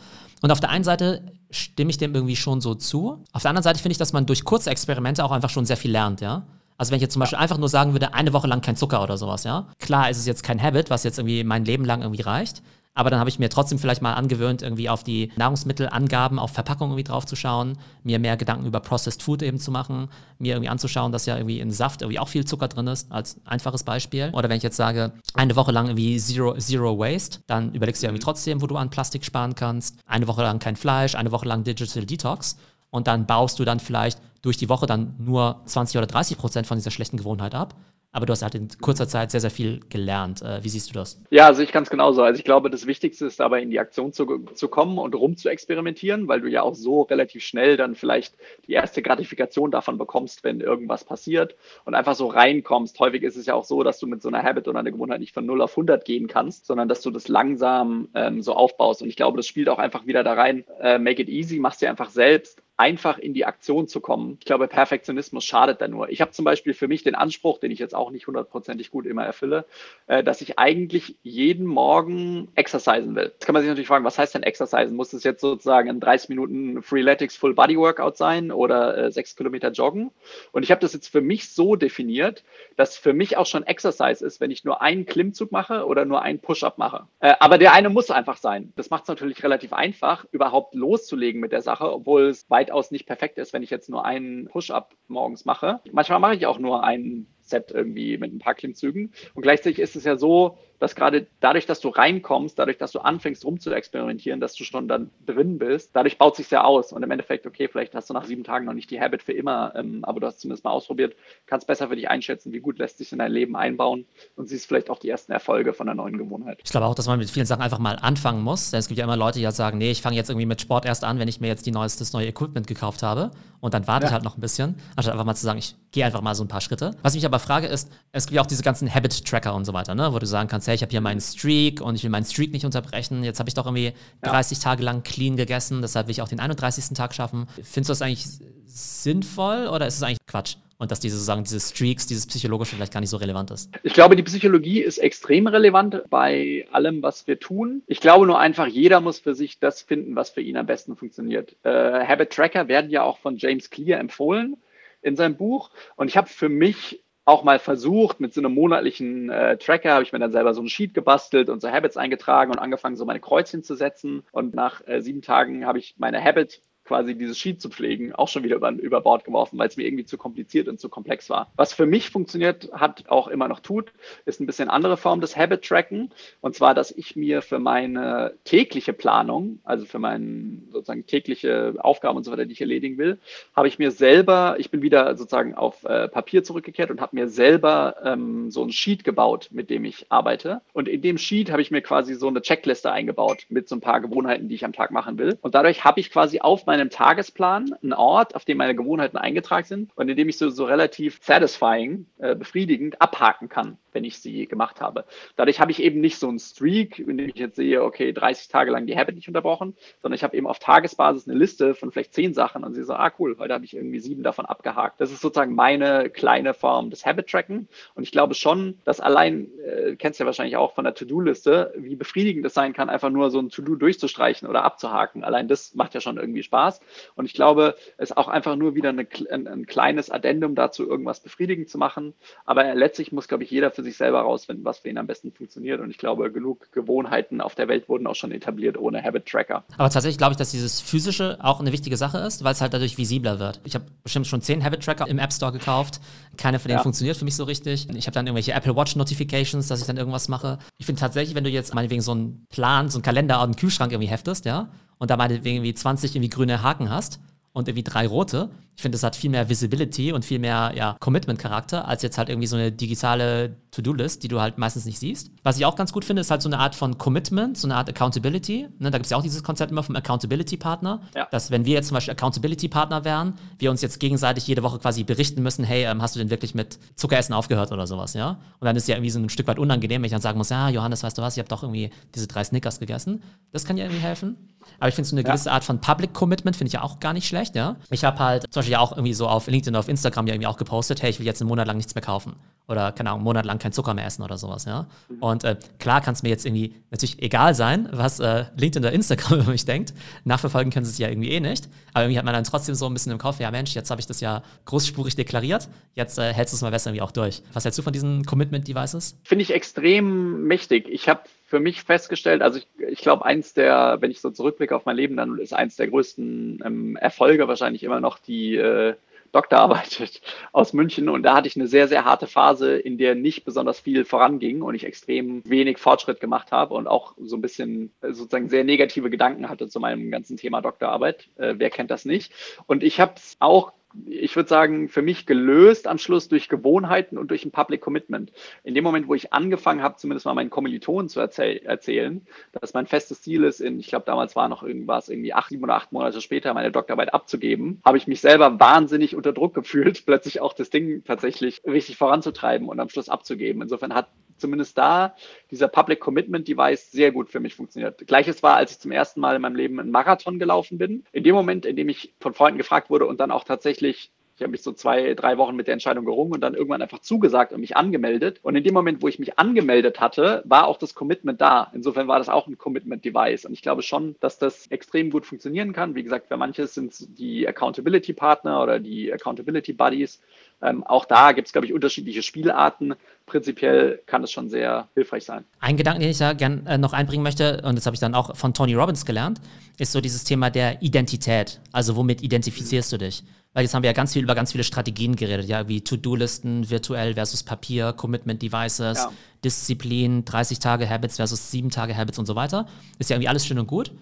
[0.42, 3.24] Und auf der einen Seite stimme ich dem irgendwie schon so zu.
[3.32, 5.76] Auf der anderen Seite finde ich, dass man durch kurze Experimente auch einfach schon sehr
[5.76, 6.46] viel lernt, ja.
[6.76, 9.02] Also wenn ich jetzt zum Beispiel einfach nur sagen würde, eine Woche lang kein Zucker
[9.02, 9.66] oder sowas, ja.
[9.80, 12.62] Klar ist es jetzt kein Habit, was jetzt irgendwie mein Leben lang irgendwie reicht.
[12.98, 16.94] Aber dann habe ich mir trotzdem vielleicht mal angewöhnt, irgendwie auf die Nahrungsmittelangaben, auf Verpackungen
[16.94, 20.08] irgendwie drauf zu schauen, mir mehr Gedanken über Processed Food eben zu machen,
[20.40, 23.36] mir irgendwie anzuschauen, dass ja irgendwie in Saft irgendwie auch viel Zucker drin ist, als
[23.44, 24.30] einfaches Beispiel.
[24.32, 28.06] Oder wenn ich jetzt sage, eine Woche lang irgendwie Zero, Zero Waste, dann überlegst du
[28.06, 30.00] ja irgendwie trotzdem, wo du an Plastik sparen kannst.
[30.04, 32.56] Eine Woche lang kein Fleisch, eine Woche lang Digital Detox.
[32.90, 36.66] Und dann baust du dann vielleicht durch die Woche dann nur 20 oder 30 Prozent
[36.66, 37.76] von dieser schlechten Gewohnheit ab
[38.10, 40.40] aber du hast halt in kurzer Zeit sehr, sehr viel gelernt.
[40.42, 41.20] Äh, wie siehst du das?
[41.30, 42.22] Ja, also ich es genauso.
[42.22, 45.36] Also ich glaube, das Wichtigste ist dabei in die Aktion zu, zu kommen und rum
[45.36, 48.34] zu experimentieren, weil du ja auch so relativ schnell dann vielleicht
[48.66, 52.98] die erste Gratifikation davon bekommst, wenn irgendwas passiert und einfach so reinkommst.
[52.98, 55.20] Häufig ist es ja auch so, dass du mit so einer Habit oder einer Gewohnheit
[55.20, 59.02] nicht von 0 auf 100 gehen kannst, sondern dass du das langsam ähm, so aufbaust.
[59.02, 60.64] Und ich glaube, das spielt auch einfach wieder da rein.
[60.80, 64.36] Äh, make it easy, machst dir einfach selbst einfach in die Aktion zu kommen.
[64.38, 66.08] Ich glaube, Perfektionismus schadet da nur.
[66.10, 69.04] Ich habe zum Beispiel für mich den Anspruch, den ich jetzt auch nicht hundertprozentig gut
[69.04, 69.64] immer erfülle,
[70.06, 73.32] äh, dass ich eigentlich jeden Morgen exercisen will.
[73.34, 74.96] Jetzt kann man sich natürlich fragen, was heißt denn exercisen?
[74.96, 79.34] Muss es jetzt sozusagen ein 30 Minuten Freeletics Full Body Workout sein oder äh, sechs
[79.34, 80.12] Kilometer joggen?
[80.52, 82.44] Und ich habe das jetzt für mich so definiert,
[82.76, 86.22] dass für mich auch schon Exercise ist, wenn ich nur einen Klimmzug mache oder nur
[86.22, 87.08] einen Push-up mache.
[87.18, 88.72] Äh, aber der eine muss einfach sein.
[88.76, 92.90] Das macht es natürlich relativ einfach, überhaupt loszulegen mit der Sache, obwohl es weit weitaus
[92.90, 95.80] nicht perfekt ist, wenn ich jetzt nur einen Push-up morgens mache.
[95.92, 99.12] Manchmal mache ich auch nur einen Set irgendwie mit ein paar Klimmzügen.
[99.34, 103.00] Und gleichzeitig ist es ja so, dass gerade dadurch, dass du reinkommst, dadurch, dass du
[103.00, 106.92] anfängst rum zu experimentieren, dass du schon dann drin bist, dadurch baut sich ja aus.
[106.92, 109.32] Und im Endeffekt, okay, vielleicht hast du nach sieben Tagen noch nicht die Habit für
[109.32, 111.14] immer, ähm, aber du hast zumindest mal ausprobiert,
[111.46, 114.66] kannst besser für dich einschätzen, wie gut lässt sich in dein Leben einbauen und siehst
[114.66, 116.60] vielleicht auch die ersten Erfolge von der neuen Gewohnheit.
[116.64, 118.70] Ich glaube auch, dass man mit vielen Sachen einfach mal anfangen muss.
[118.70, 120.60] Denn es gibt ja immer Leute, die ja sagen, nee, ich fange jetzt irgendwie mit
[120.60, 123.30] Sport erst an, wenn ich mir jetzt die neues, das neue Equipment gekauft habe.
[123.60, 124.08] Und dann warte ja.
[124.08, 126.44] ich halt noch ein bisschen, anstatt einfach mal zu sagen, ich gehe einfach mal so
[126.44, 126.92] ein paar Schritte.
[127.02, 129.72] Was ich mich aber frage ist, es gibt ja auch diese ganzen Habit-Tracker und so
[129.72, 130.12] weiter, ne?
[130.12, 132.52] wo du sagen kannst, hey, ich habe hier meinen Streak und ich will meinen Streak
[132.52, 133.24] nicht unterbrechen.
[133.24, 134.64] Jetzt habe ich doch irgendwie 30 ja.
[134.64, 136.96] Tage lang clean gegessen, deshalb will ich auch den 31.
[136.96, 137.48] Tag schaffen.
[137.56, 138.26] Findest du das eigentlich
[138.66, 140.56] sinnvoll oder ist es eigentlich Quatsch?
[140.80, 143.68] Und dass diese sozusagen diese Streaks, dieses Psychologische vielleicht gar nicht so relevant ist.
[143.82, 147.82] Ich glaube, die Psychologie ist extrem relevant bei allem, was wir tun.
[147.88, 150.94] Ich glaube nur einfach, jeder muss für sich das finden, was für ihn am besten
[150.94, 151.56] funktioniert.
[151.64, 154.56] Äh, Habit Tracker werden ja auch von James Clear empfohlen
[155.02, 155.70] in seinem Buch.
[155.96, 160.02] Und ich habe für mich auch mal versucht, mit so einem monatlichen äh, Tracker habe
[160.02, 163.04] ich mir dann selber so ein Sheet gebastelt und so Habits eingetragen und angefangen, so
[163.04, 164.22] meine Kreuzchen zu setzen.
[164.32, 168.28] Und nach äh, sieben Tagen habe ich meine Habit quasi dieses Sheet zu pflegen, auch
[168.28, 171.28] schon wieder über, über Bord geworfen, weil es mir irgendwie zu kompliziert und zu komplex
[171.28, 171.52] war.
[171.54, 173.92] Was für mich funktioniert hat, auch immer noch tut,
[174.24, 176.10] ist ein bisschen andere Form des Habit-Tracken.
[176.40, 182.16] Und zwar, dass ich mir für meine tägliche Planung, also für meine sozusagen tägliche Aufgaben
[182.16, 183.18] und so weiter, die ich erledigen will,
[183.54, 187.28] habe ich mir selber, ich bin wieder sozusagen auf äh, Papier zurückgekehrt und habe mir
[187.28, 190.62] selber ähm, so ein Sheet gebaut, mit dem ich arbeite.
[190.72, 193.80] Und in dem Sheet habe ich mir quasi so eine Checkliste eingebaut mit so ein
[193.80, 195.38] paar Gewohnheiten, die ich am Tag machen will.
[195.42, 199.16] Und dadurch habe ich quasi auf meinem meinem Tagesplan einen Ort, auf dem meine Gewohnheiten
[199.16, 204.04] eingetragen sind und in dem ich so, so relativ satisfying, äh, befriedigend abhaken kann wenn
[204.04, 205.04] ich sie gemacht habe.
[205.34, 208.46] Dadurch habe ich eben nicht so einen Streak, in dem ich jetzt sehe, okay, 30
[208.46, 211.90] Tage lang die Habit nicht unterbrochen, sondern ich habe eben auf Tagesbasis eine Liste von
[211.90, 215.00] vielleicht zehn Sachen und sie so, ah cool, heute habe ich irgendwie sieben davon abgehakt.
[215.00, 219.96] Das ist sozusagen meine kleine Form des Habit-Tracken und ich glaube schon, dass allein, äh,
[219.96, 223.30] kennst du ja wahrscheinlich auch von der To-Do-Liste, wie befriedigend es sein kann, einfach nur
[223.30, 225.24] so ein To-Do durchzustreichen oder abzuhaken.
[225.24, 226.67] Allein das macht ja schon irgendwie Spaß
[227.14, 230.88] und ich glaube, es ist auch einfach nur wieder eine, ein, ein kleines Addendum dazu,
[230.88, 234.78] irgendwas befriedigend zu machen, aber letztlich muss, glaube ich, jeder für sich selber rausfinden, was
[234.78, 235.80] für ihn am besten funktioniert.
[235.80, 239.64] Und ich glaube, genug Gewohnheiten auf der Welt wurden auch schon etabliert ohne Habit Tracker.
[239.76, 242.72] Aber tatsächlich glaube ich, dass dieses physische auch eine wichtige Sache ist, weil es halt
[242.74, 243.60] dadurch visibler wird.
[243.64, 246.00] Ich habe bestimmt schon zehn Habit Tracker im App Store gekauft.
[246.36, 246.82] Keine von denen ja.
[246.82, 247.88] funktioniert für mich so richtig.
[247.94, 250.58] Ich habe dann irgendwelche Apple Watch Notifications, dass ich dann irgendwas mache.
[250.78, 253.92] Ich finde tatsächlich, wenn du jetzt meinetwegen so einen Plan, so einen Kalender einen Kühlschrank
[253.92, 257.20] irgendwie heftest, ja, und da meinetwegen irgendwie 20 irgendwie grüne Haken hast,
[257.52, 258.50] und irgendwie drei rote.
[258.78, 262.28] Ich finde, das hat viel mehr Visibility und viel mehr ja, Commitment-Charakter, als jetzt halt
[262.28, 265.32] irgendwie so eine digitale To-Do-List, die du halt meistens nicht siehst.
[265.42, 267.74] Was ich auch ganz gut finde, ist halt so eine Art von Commitment, so eine
[267.74, 268.68] Art Accountability.
[268.78, 271.26] Ne, da gibt es ja auch dieses Konzept immer vom Accountability-Partner, ja.
[271.32, 275.02] dass wenn wir jetzt zum Beispiel Accountability-Partner wären, wir uns jetzt gegenseitig jede Woche quasi
[275.02, 278.38] berichten müssen, hey, ähm, hast du denn wirklich mit Zuckeressen aufgehört oder sowas, ja?
[278.60, 280.50] Und dann ist ja irgendwie so ein Stück weit unangenehm, wenn ich dann sagen muss,
[280.50, 283.24] ja, Johannes, weißt du was, ich habe doch irgendwie diese drei Snickers gegessen.
[283.50, 284.36] Das kann ja irgendwie helfen.
[284.78, 285.54] Aber ich finde so eine gewisse ja.
[285.54, 287.76] Art von Public Commitment finde ich ja auch gar nicht schlecht, ja.
[287.90, 290.34] Ich habe halt zum Beispiel ja auch irgendwie so auf LinkedIn oder auf Instagram ja
[290.34, 292.36] irgendwie auch gepostet, hey, ich will jetzt einen Monat lang nichts mehr kaufen.
[292.68, 294.86] Oder, keine Ahnung, einen Monat lang kein Zucker mehr essen oder sowas, ja.
[295.08, 295.22] Mhm.
[295.22, 298.92] Und äh, klar kann es mir jetzt irgendwie natürlich egal sein, was äh, LinkedIn oder
[298.92, 299.94] Instagram über mich denkt.
[300.24, 301.68] Nachverfolgen können sie es ja irgendwie eh nicht.
[301.94, 304.00] Aber irgendwie hat man dann trotzdem so ein bisschen im Kopf, ja Mensch, jetzt habe
[304.00, 307.42] ich das ja großspurig deklariert, jetzt äh, hältst du es mal besser irgendwie auch durch.
[307.52, 309.18] Was hältst du von diesen Commitment-Devices?
[309.24, 310.88] Finde ich extrem mächtig.
[310.90, 314.76] Ich habe für mich festgestellt, also ich, ich glaube, eins der, wenn ich so zurückblicke
[314.76, 318.94] auf mein Leben, dann ist eins der größten ähm, Erfolge wahrscheinlich immer noch die äh,
[319.32, 320.20] Doktorarbeit
[320.52, 321.08] aus München.
[321.08, 324.60] Und da hatte ich eine sehr, sehr harte Phase, in der nicht besonders viel voranging
[324.60, 328.64] und ich extrem wenig Fortschritt gemacht habe und auch so ein bisschen äh, sozusagen sehr
[328.64, 331.30] negative Gedanken hatte zu meinem ganzen Thema Doktorarbeit.
[331.38, 332.30] Äh, wer kennt das nicht?
[332.66, 333.72] Und ich habe es auch
[334.06, 338.32] ich würde sagen, für mich gelöst am Schluss durch Gewohnheiten und durch ein Public Commitment.
[338.64, 342.74] In dem Moment, wo ich angefangen habe, zumindest mal meinen Kommilitonen zu erzähl erzählen, dass
[342.74, 345.74] mein festes Ziel ist, in, ich glaube, damals war noch irgendwas, irgendwie acht, sieben oder
[345.74, 350.40] acht Monate später meine Doktorarbeit abzugeben, habe ich mich selber wahnsinnig unter Druck gefühlt, plötzlich
[350.40, 353.62] auch das Ding tatsächlich richtig voranzutreiben und am Schluss abzugeben.
[353.62, 354.08] Insofern hat
[354.38, 355.14] zumindest da
[355.50, 358.06] dieser Public Commitment Device sehr gut für mich funktioniert.
[358.06, 361.04] Gleiches war, als ich zum ersten Mal in meinem Leben einen Marathon gelaufen bin.
[361.12, 364.42] In dem Moment, in dem ich von Freunden gefragt wurde und dann auch tatsächlich ich
[364.42, 367.52] habe mich so zwei, drei Wochen mit der Entscheidung gerungen und dann irgendwann einfach zugesagt
[367.52, 368.38] und mich angemeldet.
[368.42, 371.72] Und in dem Moment, wo ich mich angemeldet hatte, war auch das Commitment da.
[371.74, 373.46] Insofern war das auch ein Commitment-Device.
[373.46, 375.96] Und ich glaube schon, dass das extrem gut funktionieren kann.
[375.96, 380.20] Wie gesagt, für manches sind die Accountability-Partner oder die Accountability-Buddies.
[380.60, 382.94] Ähm, auch da gibt es, glaube ich, unterschiedliche Spielarten.
[383.26, 385.44] Prinzipiell kann es schon sehr hilfreich sein.
[385.60, 388.14] Ein Gedanke, den ich da gerne äh, noch einbringen möchte, und das habe ich dann
[388.14, 389.40] auch von Tony Robbins gelernt,
[389.78, 391.60] ist so dieses Thema der Identität.
[391.72, 393.22] Also womit identifizierst du dich?
[393.52, 396.68] Weil jetzt haben wir ja ganz viel über ganz viele Strategien geredet, ja, wie To-Do-Listen,
[396.68, 399.12] virtuell versus Papier, Commitment Devices, ja.
[399.44, 402.66] Disziplin, 30 Tage Habits versus 7 Tage Habits und so weiter.
[402.98, 403.92] Ist ja irgendwie alles schön und gut.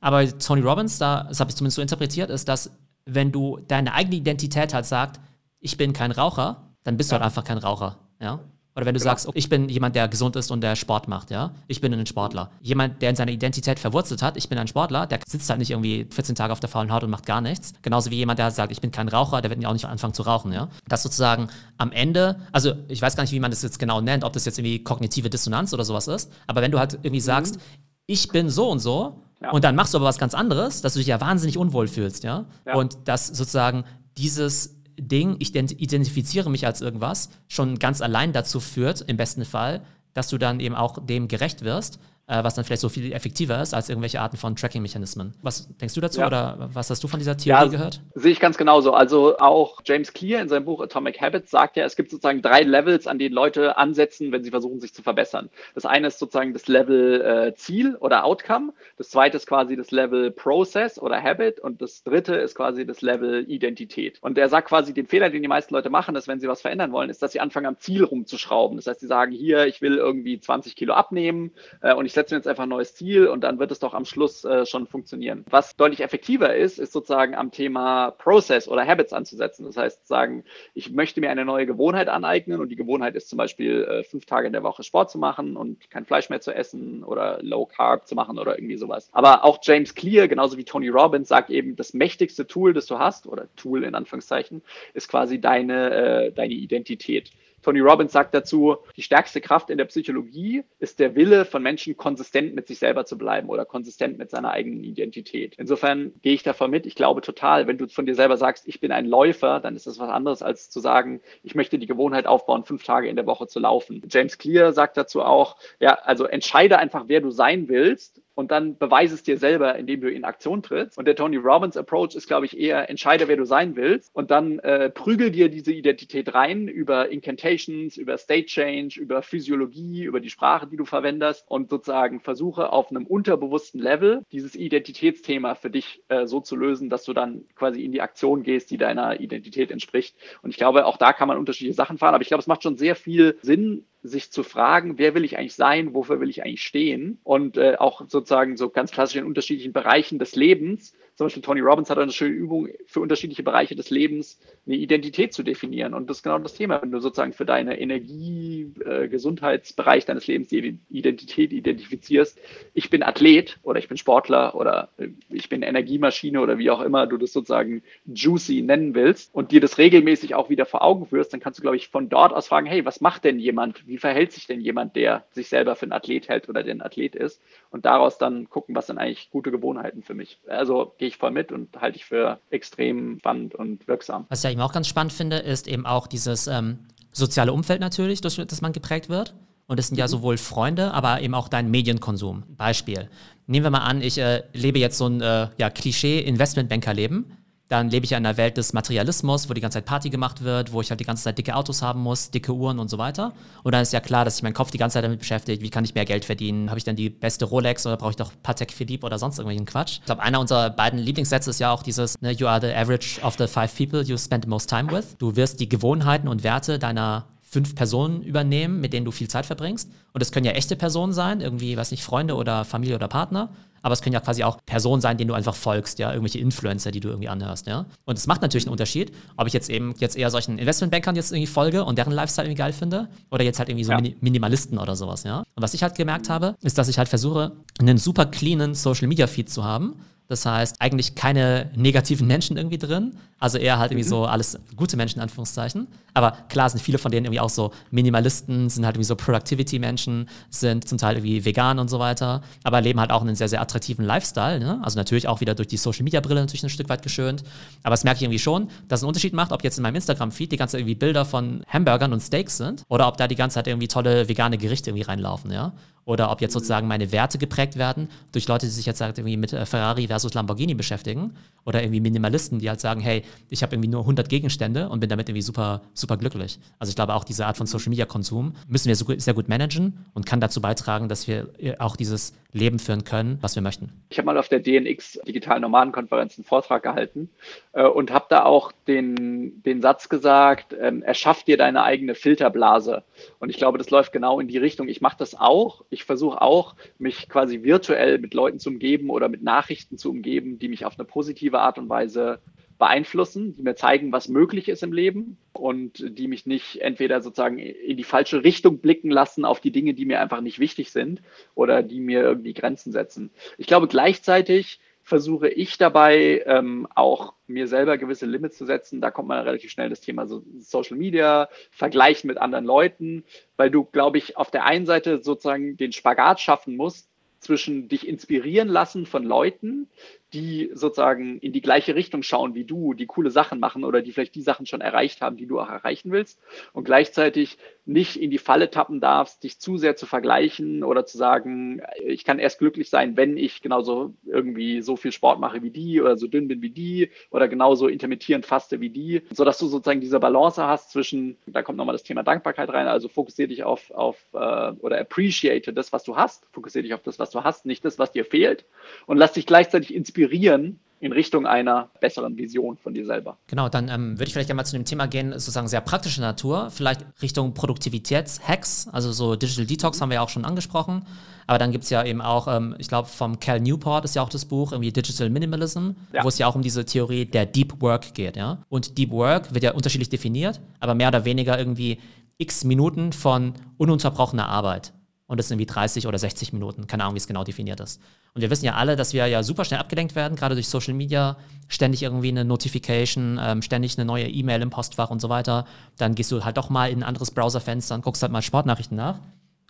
[0.00, 2.70] Aber Tony Robbins, da, das habe ich zumindest so interpretiert, ist, dass
[3.04, 5.20] wenn du deine eigene Identität halt sagst,
[5.60, 7.18] ich bin kein Raucher, dann bist ja.
[7.18, 7.98] du halt einfach kein Raucher.
[8.20, 8.40] Ja?
[8.78, 9.10] Oder wenn du genau.
[9.10, 12.06] sagst, ich bin jemand, der gesund ist und der Sport macht, ja, ich bin ein
[12.06, 12.52] Sportler.
[12.60, 15.70] Jemand, der in seiner Identität verwurzelt hat, ich bin ein Sportler, der sitzt halt nicht
[15.70, 17.72] irgendwie 14 Tage auf der faulen Haut und macht gar nichts.
[17.82, 20.22] Genauso wie jemand, der sagt, ich bin kein Raucher, der wird auch nicht anfangen zu
[20.22, 20.68] rauchen, ja.
[20.86, 24.22] Das sozusagen am Ende, also ich weiß gar nicht, wie man das jetzt genau nennt,
[24.22, 27.56] ob das jetzt irgendwie kognitive Dissonanz oder sowas ist, aber wenn du halt irgendwie sagst,
[27.56, 27.60] mhm.
[28.06, 29.52] ich bin so und so, ja.
[29.52, 32.24] Und dann machst du aber was ganz anderes, dass du dich ja wahnsinnig unwohl fühlst,
[32.24, 32.46] ja?
[32.66, 32.74] ja.
[32.74, 33.84] Und dass sozusagen
[34.16, 39.82] dieses Ding, ich identifiziere mich als irgendwas, schon ganz allein dazu führt, im besten Fall,
[40.14, 41.98] dass du dann eben auch dem gerecht wirst
[42.28, 45.34] äh, was dann vielleicht so viel effektiver ist als irgendwelche Arten von Tracking-Mechanismen.
[45.42, 46.26] Was denkst du dazu ja.
[46.26, 48.02] oder was hast du von dieser Theorie ja, gehört?
[48.14, 48.92] Sehe ich ganz genauso.
[48.92, 52.62] Also auch James Clear in seinem Buch Atomic Habits sagt ja, es gibt sozusagen drei
[52.62, 55.48] Levels, an denen Leute ansetzen, wenn sie versuchen, sich zu verbessern.
[55.74, 58.72] Das eine ist sozusagen das Level äh, Ziel oder Outcome.
[58.98, 63.00] Das zweite ist quasi das Level Process oder Habit und das dritte ist quasi das
[63.00, 64.18] Level Identität.
[64.20, 66.60] Und er sagt quasi, den Fehler, den die meisten Leute machen, ist, wenn sie was
[66.60, 68.76] verändern wollen, ist, dass sie anfangen am Ziel rumzuschrauben.
[68.76, 72.34] Das heißt, sie sagen, hier, ich will irgendwie 20 Kilo abnehmen äh, und ich setze
[72.34, 74.86] mir jetzt einfach ein neues Ziel und dann wird es doch am Schluss äh, schon
[74.88, 75.44] funktionieren.
[75.50, 79.64] Was deutlich effektiver ist, ist sozusagen am Thema Process oder Habits anzusetzen.
[79.64, 83.36] Das heißt, sagen, ich möchte mir eine neue Gewohnheit aneignen und die Gewohnheit ist zum
[83.36, 86.52] Beispiel äh, fünf Tage in der Woche Sport zu machen und kein Fleisch mehr zu
[86.52, 89.08] essen oder Low Carb zu machen oder irgendwie sowas.
[89.12, 92.98] Aber auch James Clear, genauso wie Tony Robbins, sagt eben, das mächtigste Tool, das du
[92.98, 94.62] hast, oder Tool in Anführungszeichen,
[94.94, 97.30] ist quasi deine, äh, deine Identität.
[97.62, 101.96] Tony Robbins sagt dazu, die stärkste Kraft in der Psychologie ist der Wille von Menschen,
[101.96, 105.54] konsistent mit sich selber zu bleiben oder konsistent mit seiner eigenen Identität.
[105.58, 106.86] Insofern gehe ich davon mit.
[106.86, 109.86] Ich glaube total, wenn du von dir selber sagst, ich bin ein Läufer, dann ist
[109.86, 113.26] das was anderes als zu sagen, ich möchte die Gewohnheit aufbauen, fünf Tage in der
[113.26, 114.02] Woche zu laufen.
[114.08, 118.78] James Clear sagt dazu auch, ja, also entscheide einfach, wer du sein willst und dann
[118.78, 120.96] beweise es dir selber, indem du in Aktion trittst.
[120.96, 124.30] Und der Tony Robbins Approach ist, glaube ich, eher entscheide, wer du sein willst und
[124.30, 130.20] dann äh, prügel dir diese Identität rein über Incantations, über State Change, über Physiologie, über
[130.20, 135.70] die Sprache, die du verwendest und sozusagen versuche auf einem unterbewussten Level dieses Identitätsthema für
[135.70, 139.18] dich äh, so zu lösen, dass du dann quasi in die Aktion gehst, die deiner
[139.18, 140.16] Identität entspricht.
[140.42, 142.62] Und ich glaube, auch da kann man unterschiedliche Sachen fahren, aber ich glaube, es macht
[142.62, 146.44] schon sehr viel Sinn, sich zu fragen, wer will ich eigentlich sein, wofür will ich
[146.44, 147.18] eigentlich stehen?
[147.24, 151.60] Und äh, auch sozusagen so ganz klassisch in unterschiedlichen Bereichen des Lebens zum Beispiel Tony
[151.60, 155.92] Robbins hat eine schöne Übung für unterschiedliche Bereiche des Lebens eine Identität zu definieren.
[155.92, 160.28] Und das ist genau das Thema, wenn du sozusagen für deine Energie, äh, Gesundheitsbereich deines
[160.28, 162.38] Lebens die Identität identifizierst.
[162.72, 166.80] Ich bin Athlet oder ich bin Sportler oder äh, ich bin Energiemaschine oder wie auch
[166.80, 171.06] immer du das sozusagen juicy nennen willst und dir das regelmäßig auch wieder vor Augen
[171.06, 173.84] führst, dann kannst du, glaube ich, von dort aus fragen, hey, was macht denn jemand?
[173.88, 176.82] Wie verhält sich denn jemand, der sich selber für einen Athlet hält oder der ein
[176.82, 177.42] Athlet ist?
[177.70, 180.38] Und daraus dann gucken, was sind eigentlich gute Gewohnheiten für mich.
[180.46, 184.26] Also gehe ich voll mit und halte ich für extrem spannend und wirksam.
[184.28, 186.78] Was ich eben auch ganz spannend finde, ist eben auch dieses ähm,
[187.12, 189.34] soziale Umfeld natürlich, durch das man geprägt wird.
[189.66, 190.10] Und es sind ja mhm.
[190.10, 192.44] sowohl Freunde, aber eben auch dein Medienkonsum.
[192.56, 193.10] Beispiel.
[193.46, 197.37] Nehmen wir mal an, ich äh, lebe jetzt so ein äh, ja, Klischee-Investmentbanker-Leben
[197.68, 200.42] dann lebe ich ja in einer Welt des Materialismus, wo die ganze Zeit Party gemacht
[200.42, 202.96] wird, wo ich halt die ganze Zeit dicke Autos haben muss, dicke Uhren und so
[202.96, 203.34] weiter.
[203.62, 205.68] Und dann ist ja klar, dass sich mein Kopf die ganze Zeit damit beschäftigt, wie
[205.68, 206.70] kann ich mehr Geld verdienen?
[206.70, 209.66] Habe ich dann die beste Rolex oder brauche ich doch Patek Philippe oder sonst irgendwelchen
[209.66, 209.98] Quatsch?
[209.98, 213.20] Ich glaube, einer unserer beiden Lieblingssätze ist ja auch dieses, ne, you are the average
[213.22, 215.16] of the five people you spend the most time with.
[215.18, 219.46] Du wirst die Gewohnheiten und Werte deiner fünf Personen übernehmen, mit denen du viel Zeit
[219.46, 219.90] verbringst.
[220.12, 223.50] Und es können ja echte Personen sein, irgendwie, weiß nicht, Freunde oder Familie oder Partner
[223.82, 226.90] aber es können ja quasi auch Personen sein, denen du einfach folgst, ja, irgendwelche Influencer,
[226.90, 227.86] die du irgendwie anhörst, ja.
[228.04, 231.32] Und es macht natürlich einen Unterschied, ob ich jetzt eben jetzt eher solchen Investmentbankern jetzt
[231.32, 234.00] irgendwie folge und deren Lifestyle irgendwie geil finde oder jetzt halt irgendwie so ja.
[234.20, 235.38] Minimalisten oder sowas, ja.
[235.38, 239.08] Und was ich halt gemerkt habe, ist, dass ich halt versuche, einen super cleanen Social
[239.08, 239.96] Media Feed zu haben
[240.28, 243.16] das heißt, eigentlich keine negativen Menschen irgendwie drin.
[243.40, 244.10] Also eher halt irgendwie mhm.
[244.10, 245.86] so alles gute Menschen, in Anführungszeichen.
[246.12, 250.28] Aber klar sind viele von denen irgendwie auch so Minimalisten, sind halt irgendwie so Productivity-Menschen,
[250.50, 253.62] sind zum Teil irgendwie vegan und so weiter, aber leben halt auch einen sehr, sehr
[253.62, 254.58] attraktiven Lifestyle.
[254.58, 254.80] Ne?
[254.82, 257.42] Also natürlich auch wieder durch die Social-Media-Brille natürlich ein Stück weit geschönt.
[257.82, 259.94] Aber es merke ich irgendwie schon, dass es einen Unterschied macht, ob jetzt in meinem
[259.94, 263.36] Instagram-Feed die ganze Zeit irgendwie Bilder von Hamburgern und Steaks sind oder ob da die
[263.36, 265.72] ganze Zeit irgendwie tolle vegane Gerichte irgendwie reinlaufen, ja
[266.08, 269.36] oder ob jetzt sozusagen meine Werte geprägt werden durch Leute, die sich jetzt halt irgendwie
[269.36, 271.34] mit äh, Ferrari versus Lamborghini beschäftigen
[271.66, 275.10] oder irgendwie Minimalisten, die halt sagen, hey, ich habe irgendwie nur 100 Gegenstände und bin
[275.10, 276.58] damit irgendwie super, super glücklich.
[276.78, 280.06] Also ich glaube auch diese Art von Social Media Konsum müssen wir sehr gut managen
[280.14, 283.92] und kann dazu beitragen, dass wir äh, auch dieses Leben führen können, was wir möchten.
[284.08, 287.28] Ich habe mal auf der DNX Digitalen Nomadenkonferenz einen Vortrag gehalten
[287.72, 293.04] äh, und habe da auch den, den Satz gesagt, ähm, erschaff dir deine eigene Filterblase.
[293.38, 294.88] Und ich glaube, das läuft genau in die Richtung.
[294.88, 295.84] Ich mache das auch.
[295.90, 300.58] Ich versuche auch, mich quasi virtuell mit Leuten zu umgeben oder mit Nachrichten zu umgeben,
[300.58, 302.40] die mich auf eine positive Art und Weise
[302.78, 307.58] beeinflussen, die mir zeigen, was möglich ist im Leben und die mich nicht entweder sozusagen
[307.58, 311.20] in die falsche Richtung blicken lassen auf die Dinge, die mir einfach nicht wichtig sind
[311.54, 313.30] oder die mir irgendwie Grenzen setzen.
[313.56, 319.00] Ich glaube, gleichzeitig versuche ich dabei ähm, auch mir selber gewisse Limits zu setzen.
[319.00, 323.24] Da kommt man relativ schnell das Thema so Social Media, Vergleichen mit anderen Leuten,
[323.56, 327.08] weil du, glaube ich, auf der einen Seite sozusagen den Spagat schaffen musst
[327.40, 329.88] zwischen dich inspirieren lassen von Leuten,
[330.32, 334.12] die sozusagen in die gleiche Richtung schauen wie du, die coole Sachen machen oder die
[334.12, 336.38] vielleicht die Sachen schon erreicht haben, die du auch erreichen willst
[336.72, 341.16] und gleichzeitig nicht in die Falle tappen darfst, dich zu sehr zu vergleichen oder zu
[341.16, 345.70] sagen, ich kann erst glücklich sein, wenn ich genauso irgendwie so viel Sport mache wie
[345.70, 349.66] die oder so dünn bin wie die oder genauso intermittierend faste wie die, sodass du
[349.66, 353.64] sozusagen diese Balance hast zwischen, da kommt nochmal das Thema Dankbarkeit rein, also fokussiere dich
[353.64, 357.42] auf, auf äh, oder appreciate das, was du hast, fokussiere dich auf das, was du
[357.42, 358.66] hast, nicht das, was dir fehlt
[359.06, 363.36] und lass dich gleichzeitig inspirieren inspirieren in Richtung einer besseren Vision von dir selber.
[363.46, 366.22] Genau, dann ähm, würde ich vielleicht gerne mal zu dem Thema gehen, sozusagen sehr praktischer
[366.22, 371.04] Natur, vielleicht Richtung Produktivitätshacks, also so Digital Detox haben wir ja auch schon angesprochen,
[371.46, 374.22] aber dann gibt es ja eben auch, ähm, ich glaube, vom Cal Newport ist ja
[374.22, 376.24] auch das Buch, irgendwie Digital Minimalism, ja.
[376.24, 378.58] wo es ja auch um diese Theorie der Deep Work geht, ja.
[378.68, 381.98] Und Deep Work wird ja unterschiedlich definiert, aber mehr oder weniger irgendwie
[382.38, 384.92] x Minuten von ununterbrochener Arbeit
[385.28, 386.86] und das sind irgendwie 30 oder 60 Minuten.
[386.86, 388.00] Keine Ahnung, wie es genau definiert ist.
[388.34, 390.94] Und wir wissen ja alle, dass wir ja super schnell abgelenkt werden, gerade durch Social
[390.94, 391.36] Media.
[391.68, 395.66] Ständig irgendwie eine Notification, ähm, ständig eine neue E-Mail im Postfach und so weiter.
[395.98, 398.96] Dann gehst du halt doch mal in ein anderes Browserfenster und guckst halt mal Sportnachrichten
[398.96, 399.20] nach.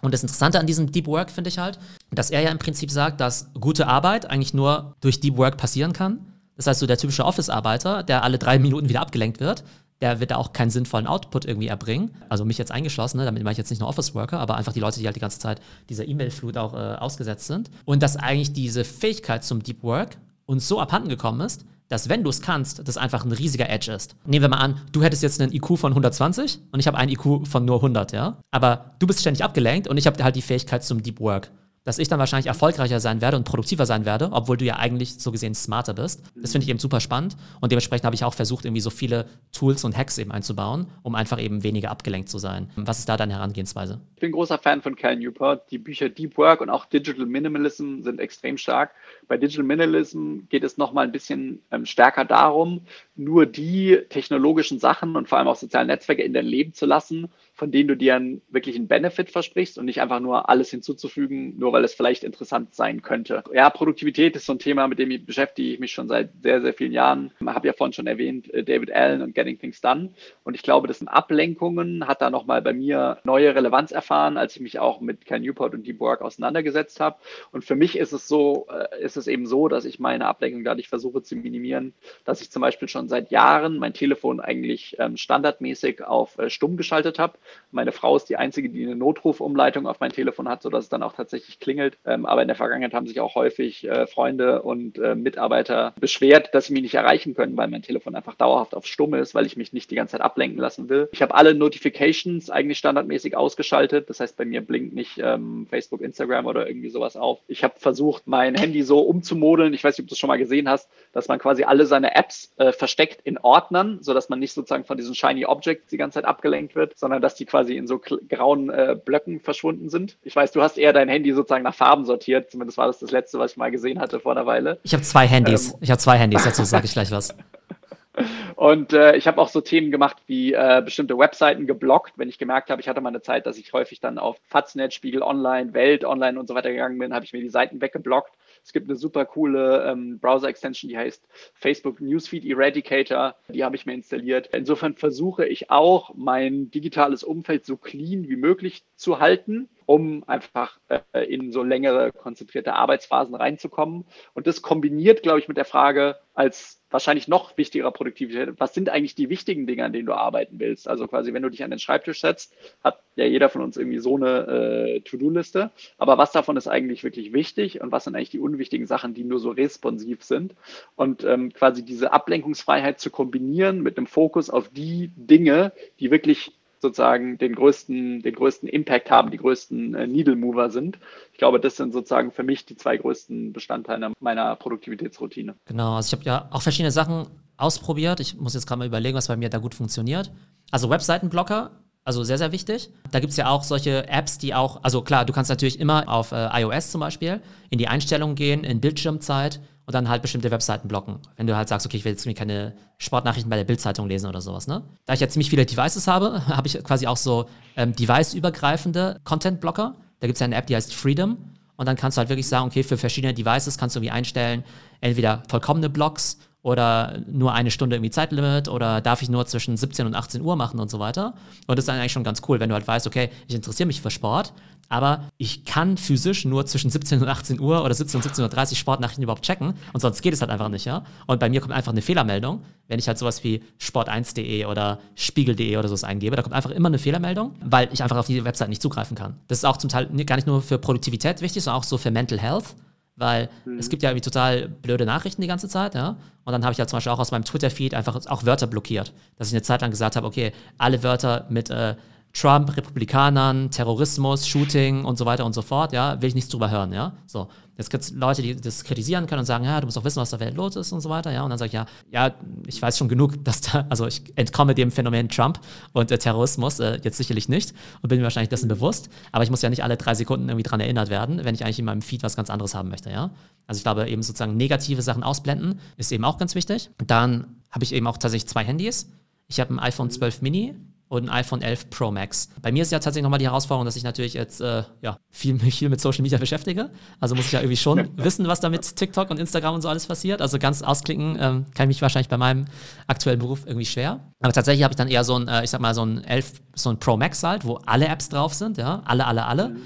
[0.01, 1.81] Und das Interessante an diesem Deep Work finde ich halt,
[2.13, 5.93] dass er ja im Prinzip sagt, dass gute Arbeit eigentlich nur durch Deep Work passieren
[5.93, 6.21] kann.
[6.57, 9.65] Das heißt, so der typische Office-Arbeiter, der alle drei Minuten wieder abgelenkt wird,
[10.01, 12.13] der wird da auch keinen sinnvollen Output irgendwie erbringen.
[12.29, 13.25] Also mich jetzt eingeschlossen, ne?
[13.25, 15.21] damit mache ich jetzt nicht nur Office Worker, aber einfach die Leute, die halt die
[15.21, 17.71] ganze Zeit dieser E-Mail-Flut auch äh, ausgesetzt sind.
[17.85, 22.23] Und dass eigentlich diese Fähigkeit zum Deep Work uns so abhanden gekommen ist, dass wenn
[22.23, 24.15] du es kannst, das einfach ein riesiger Edge ist.
[24.27, 27.11] Nehmen wir mal an, du hättest jetzt einen IQ von 120 und ich habe einen
[27.11, 28.39] IQ von nur 100, ja?
[28.51, 31.51] Aber du bist ständig abgelenkt und ich habe halt die Fähigkeit zum Deep Work
[31.89, 35.15] dass ich dann wahrscheinlich erfolgreicher sein werde und produktiver sein werde, obwohl du ja eigentlich
[35.15, 36.23] so gesehen smarter bist.
[36.37, 39.25] Das finde ich eben super spannend und dementsprechend habe ich auch versucht, irgendwie so viele
[39.53, 42.69] Tools und Hacks eben einzubauen, um einfach eben weniger abgelenkt zu sein.
[42.77, 44.03] Was ist da deine Herangehensweise?
[44.17, 45.71] Ich bin großer Fan von Cal Newport.
[45.71, 48.91] Die Bücher Deep Work und auch Digital Minimalism sind extrem stark.
[49.27, 52.83] Bei Digital Minimalism geht es nochmal ein bisschen ähm, stärker darum,
[53.17, 57.29] nur die technologischen Sachen und vor allem auch soziale Netzwerke in dein Leben zu lassen,
[57.59, 61.73] von denen du dir einen wirklichen Benefit versprichst und nicht einfach nur alles hinzuzufügen, nur
[61.73, 63.43] weil es vielleicht interessant sein könnte.
[63.53, 66.63] Ja, Produktivität ist so ein Thema, mit dem ich beschäftige ich mich schon seit sehr,
[66.63, 67.33] sehr vielen Jahren.
[67.41, 70.11] Ich habe ja vorhin schon erwähnt, äh, David Allen und Getting Things Done.
[70.45, 74.55] Und ich glaube, das sind Ablenkungen hat da nochmal bei mir neue Relevanz erfahren, als
[74.55, 77.17] ich mich auch mit Ken Newport und Deep Work auseinandergesetzt habe.
[77.51, 80.63] Und für mich ist es so, äh, ist es eben so, dass ich meine Ablenkung
[80.63, 81.93] dadurch versuche zu minimieren,
[82.25, 86.77] dass ich zum Beispiel schon seit Jahren mein Telefon eigentlich ähm, standardmäßig auf äh, stumm
[86.77, 87.37] geschaltet habe
[87.71, 91.03] meine Frau ist die einzige, die eine Notrufumleitung auf mein Telefon hat, sodass es dann
[91.03, 91.99] auch tatsächlich klingelt.
[92.05, 96.55] Ähm, aber in der Vergangenheit haben sich auch häufig äh, Freunde und äh, Mitarbeiter beschwert,
[96.55, 99.47] dass sie mich nicht erreichen können, weil mein Telefon einfach dauerhaft auf Stumm ist, weil
[99.47, 101.09] ich mich nicht die ganze Zeit ablenken lassen will.
[101.13, 104.09] Ich habe alle Notifications eigentlich standardmäßig ausgeschaltet.
[104.11, 107.41] Das heißt, bei mir blinkt nicht ähm, Facebook, Instagram oder irgendwie sowas auf.
[107.49, 109.75] Ich habe versucht, mein Handy so umzumodeln.
[109.75, 112.15] Ich weiß nicht, ob du es schon mal gesehen hast, dass man quasi alle seine
[112.15, 116.17] Apps äh, versteckt in Ordnern, sodass man nicht sozusagen von diesen Shiny Objects die ganze
[116.17, 120.17] Zeit abgelenkt wird, sondern dass die quasi in so grauen äh, Blöcken verschwunden sind.
[120.23, 122.51] Ich weiß, du hast eher dein Handy sozusagen nach Farben sortiert.
[122.51, 124.79] Zumindest war das das letzte, was ich mal gesehen hatte vor einer Weile.
[124.83, 125.73] Ich habe zwei Handys.
[125.73, 127.35] Ähm, ich habe zwei Handys, dazu sage ich gleich was.
[128.57, 132.39] Und äh, ich habe auch so Themen gemacht wie äh, bestimmte Webseiten geblockt, wenn ich
[132.39, 135.73] gemerkt habe, ich hatte mal eine Zeit, dass ich häufig dann auf Faznet, Spiegel Online,
[135.75, 138.33] Welt Online und so weiter gegangen bin, habe ich mir die Seiten weggeblockt
[138.69, 143.35] es gibt eine super coole ähm, Browser-Extension, die heißt Facebook Newsfeed Eradicator.
[143.49, 144.51] Die habe ich mir installiert.
[144.53, 150.79] Insofern versuche ich auch, mein digitales Umfeld so clean wie möglich zu halten um einfach
[150.89, 154.05] äh, in so längere konzentrierte Arbeitsphasen reinzukommen.
[154.35, 158.91] Und das kombiniert, glaube ich, mit der Frage als wahrscheinlich noch wichtigerer Produktivität, was sind
[158.91, 160.89] eigentlich die wichtigen Dinge, an denen du arbeiten willst?
[160.89, 163.99] Also quasi, wenn du dich an den Schreibtisch setzt, hat ja jeder von uns irgendwie
[163.99, 165.71] so eine äh, To-Do-Liste.
[165.97, 169.25] Aber was davon ist eigentlich wirklich wichtig und was sind eigentlich die unwichtigen Sachen, die
[169.25, 170.55] nur so responsiv sind?
[170.97, 176.58] Und ähm, quasi diese Ablenkungsfreiheit zu kombinieren mit einem Fokus auf die Dinge, die wirklich
[176.81, 180.99] sozusagen den größten, den größten Impact haben, die größten äh, Needle Mover sind.
[181.33, 185.55] Ich glaube, das sind sozusagen für mich die zwei größten Bestandteile meiner Produktivitätsroutine.
[185.67, 188.21] Genau, also ich habe ja auch verschiedene Sachen ausprobiert.
[188.21, 190.31] Ich muss jetzt gerade mal überlegen, was bei mir da gut funktioniert.
[190.71, 191.71] Also Webseitenblocker,
[192.05, 192.91] also sehr, sehr wichtig.
[193.11, 196.09] Da gibt es ja auch solche Apps, die auch, also klar, du kannst natürlich immer
[196.09, 200.51] auf äh, iOS zum Beispiel in die Einstellungen gehen, in Bildschirmzeit und dann halt bestimmte
[200.51, 201.19] Webseiten blocken.
[201.39, 204.43] Wenn du halt sagst, okay, ich will jetzt keine Sportnachrichten bei der Bildzeitung lesen oder
[204.43, 204.83] sowas, ne?
[205.07, 209.95] Da ich ja ziemlich viele Devices habe, habe ich quasi auch so ähm, device-übergreifende Content-Blocker.
[210.21, 211.39] Da gibt es ja eine App, die heißt Freedom.
[211.77, 214.63] Und dann kannst du halt wirklich sagen, okay, für verschiedene Devices kannst du irgendwie einstellen,
[215.01, 220.05] entweder vollkommene Blocks oder nur eine Stunde irgendwie Zeitlimit oder darf ich nur zwischen 17
[220.05, 221.33] und 18 Uhr machen und so weiter.
[221.67, 223.87] Und das ist dann eigentlich schon ganz cool, wenn du halt weißt, okay, ich interessiere
[223.87, 224.53] mich für Sport,
[224.89, 228.77] aber ich kann physisch nur zwischen 17 und 18 Uhr oder 17 und 17.30 Uhr
[228.77, 231.05] Sportnachrichten überhaupt checken und sonst geht es halt einfach nicht, ja.
[231.27, 235.77] Und bei mir kommt einfach eine Fehlermeldung, wenn ich halt sowas wie sport1.de oder spiegel.de
[235.77, 238.69] oder sowas eingebe, da kommt einfach immer eine Fehlermeldung, weil ich einfach auf die Website
[238.69, 239.37] nicht zugreifen kann.
[239.49, 242.11] Das ist auch zum Teil gar nicht nur für Produktivität wichtig, sondern auch so für
[242.11, 242.75] Mental Health
[243.19, 243.79] weil mhm.
[243.79, 246.17] es gibt ja irgendwie total blöde Nachrichten die ganze Zeit, ja.
[246.45, 249.13] Und dann habe ich ja zum Beispiel auch aus meinem Twitter-Feed einfach auch Wörter blockiert,
[249.37, 251.97] dass ich eine Zeit lang gesagt habe, okay, alle Wörter mit äh,
[252.39, 256.71] Trump, Republikanern, Terrorismus, Shooting und so weiter und so fort, ja, will ich nichts drüber
[256.71, 257.15] hören, ja.
[257.27, 257.49] So.
[257.77, 260.21] Jetzt gibt es Leute, die das kritisieren können und sagen, ja, du musst auch wissen,
[260.21, 261.43] was der Welt los ist und so weiter, ja.
[261.43, 262.35] Und dann sage ich, ja, ja,
[262.67, 265.61] ich weiß schon genug, dass da, also ich entkomme dem Phänomen Trump
[265.93, 269.51] und äh, Terrorismus äh, jetzt sicherlich nicht und bin mir wahrscheinlich dessen bewusst, aber ich
[269.51, 272.03] muss ja nicht alle drei Sekunden irgendwie dran erinnert werden, wenn ich eigentlich in meinem
[272.03, 273.31] Feed was ganz anderes haben möchte, ja.
[273.67, 276.91] Also ich glaube, eben sozusagen negative Sachen ausblenden ist eben auch ganz wichtig.
[277.05, 279.11] Dann habe ich eben auch tatsächlich zwei Handys.
[279.49, 280.75] Ich habe ein iPhone 12 Mini
[281.09, 282.51] und ein iPhone 11 Pro Max.
[282.61, 285.59] Bei mir ist ja tatsächlich nochmal die Herausforderung, dass ich natürlich jetzt äh, ja, viel,
[285.71, 286.91] viel mit Social Media beschäftige.
[287.19, 289.89] Also muss ich ja irgendwie schon wissen, was da mit TikTok und Instagram und so
[289.89, 290.43] alles passiert.
[290.43, 292.67] Also ganz ausklicken ähm, kann ich mich wahrscheinlich bei meinem
[293.07, 294.21] aktuellen Beruf irgendwie schwer.
[294.41, 296.61] Aber tatsächlich habe ich dann eher so ein, äh, ich sag mal, so ein 11,
[296.75, 299.69] so ein Pro Max halt, wo alle Apps drauf sind, ja, alle, alle, alle.
[299.71, 299.77] Mhm.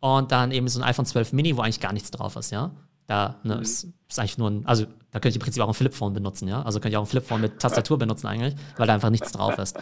[0.00, 2.70] Und dann eben so ein iPhone 12 Mini, wo eigentlich gar nichts drauf ist, ja.
[3.10, 3.62] Da ne, mhm.
[3.62, 6.46] ist, ist, eigentlich nur ein, also da könnte ich im Prinzip auch ein Flipphone benutzen,
[6.46, 6.62] ja.
[6.62, 9.58] Also könnte ich auch ein Flipphone mit Tastatur benutzen eigentlich, weil da einfach nichts drauf
[9.58, 9.76] ist.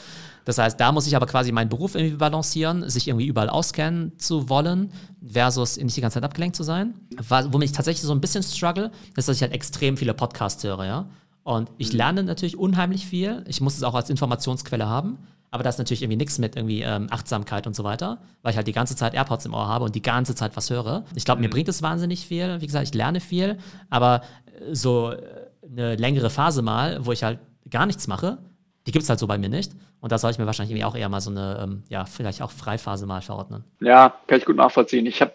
[0.47, 4.19] Das heißt, da muss ich aber quasi meinen Beruf irgendwie balancieren, sich irgendwie überall auskennen
[4.19, 6.95] zu wollen, versus nicht die ganze Zeit abgelenkt zu sein.
[7.29, 10.87] Womit ich tatsächlich so ein bisschen struggle, ist, dass ich halt extrem viele Podcasts höre,
[10.87, 11.11] ja.
[11.43, 11.99] Und ich mhm.
[11.99, 13.45] lerne natürlich unheimlich viel.
[13.47, 15.19] Ich muss es auch als Informationsquelle haben.
[15.51, 18.57] Aber da ist natürlich irgendwie nichts mit irgendwie ähm, Achtsamkeit und so weiter, weil ich
[18.57, 21.05] halt die ganze Zeit AirPods im Ohr habe und die ganze Zeit was höre.
[21.15, 21.53] Ich glaube, mir mhm.
[21.53, 22.61] bringt es wahnsinnig viel.
[22.61, 23.59] Wie gesagt, ich lerne viel,
[23.91, 25.19] aber äh, so äh,
[25.71, 27.39] eine längere Phase mal, wo ich halt
[27.71, 28.39] gar nichts mache,
[28.87, 29.73] die gibt es halt so bei mir nicht.
[30.01, 32.41] Und da soll ich mir wahrscheinlich irgendwie auch eher mal so eine, ähm, ja, vielleicht
[32.41, 33.65] auch Freiphase mal verordnen.
[33.81, 35.07] Ja, kann ich gut nachvollziehen.
[35.07, 35.33] Ich habe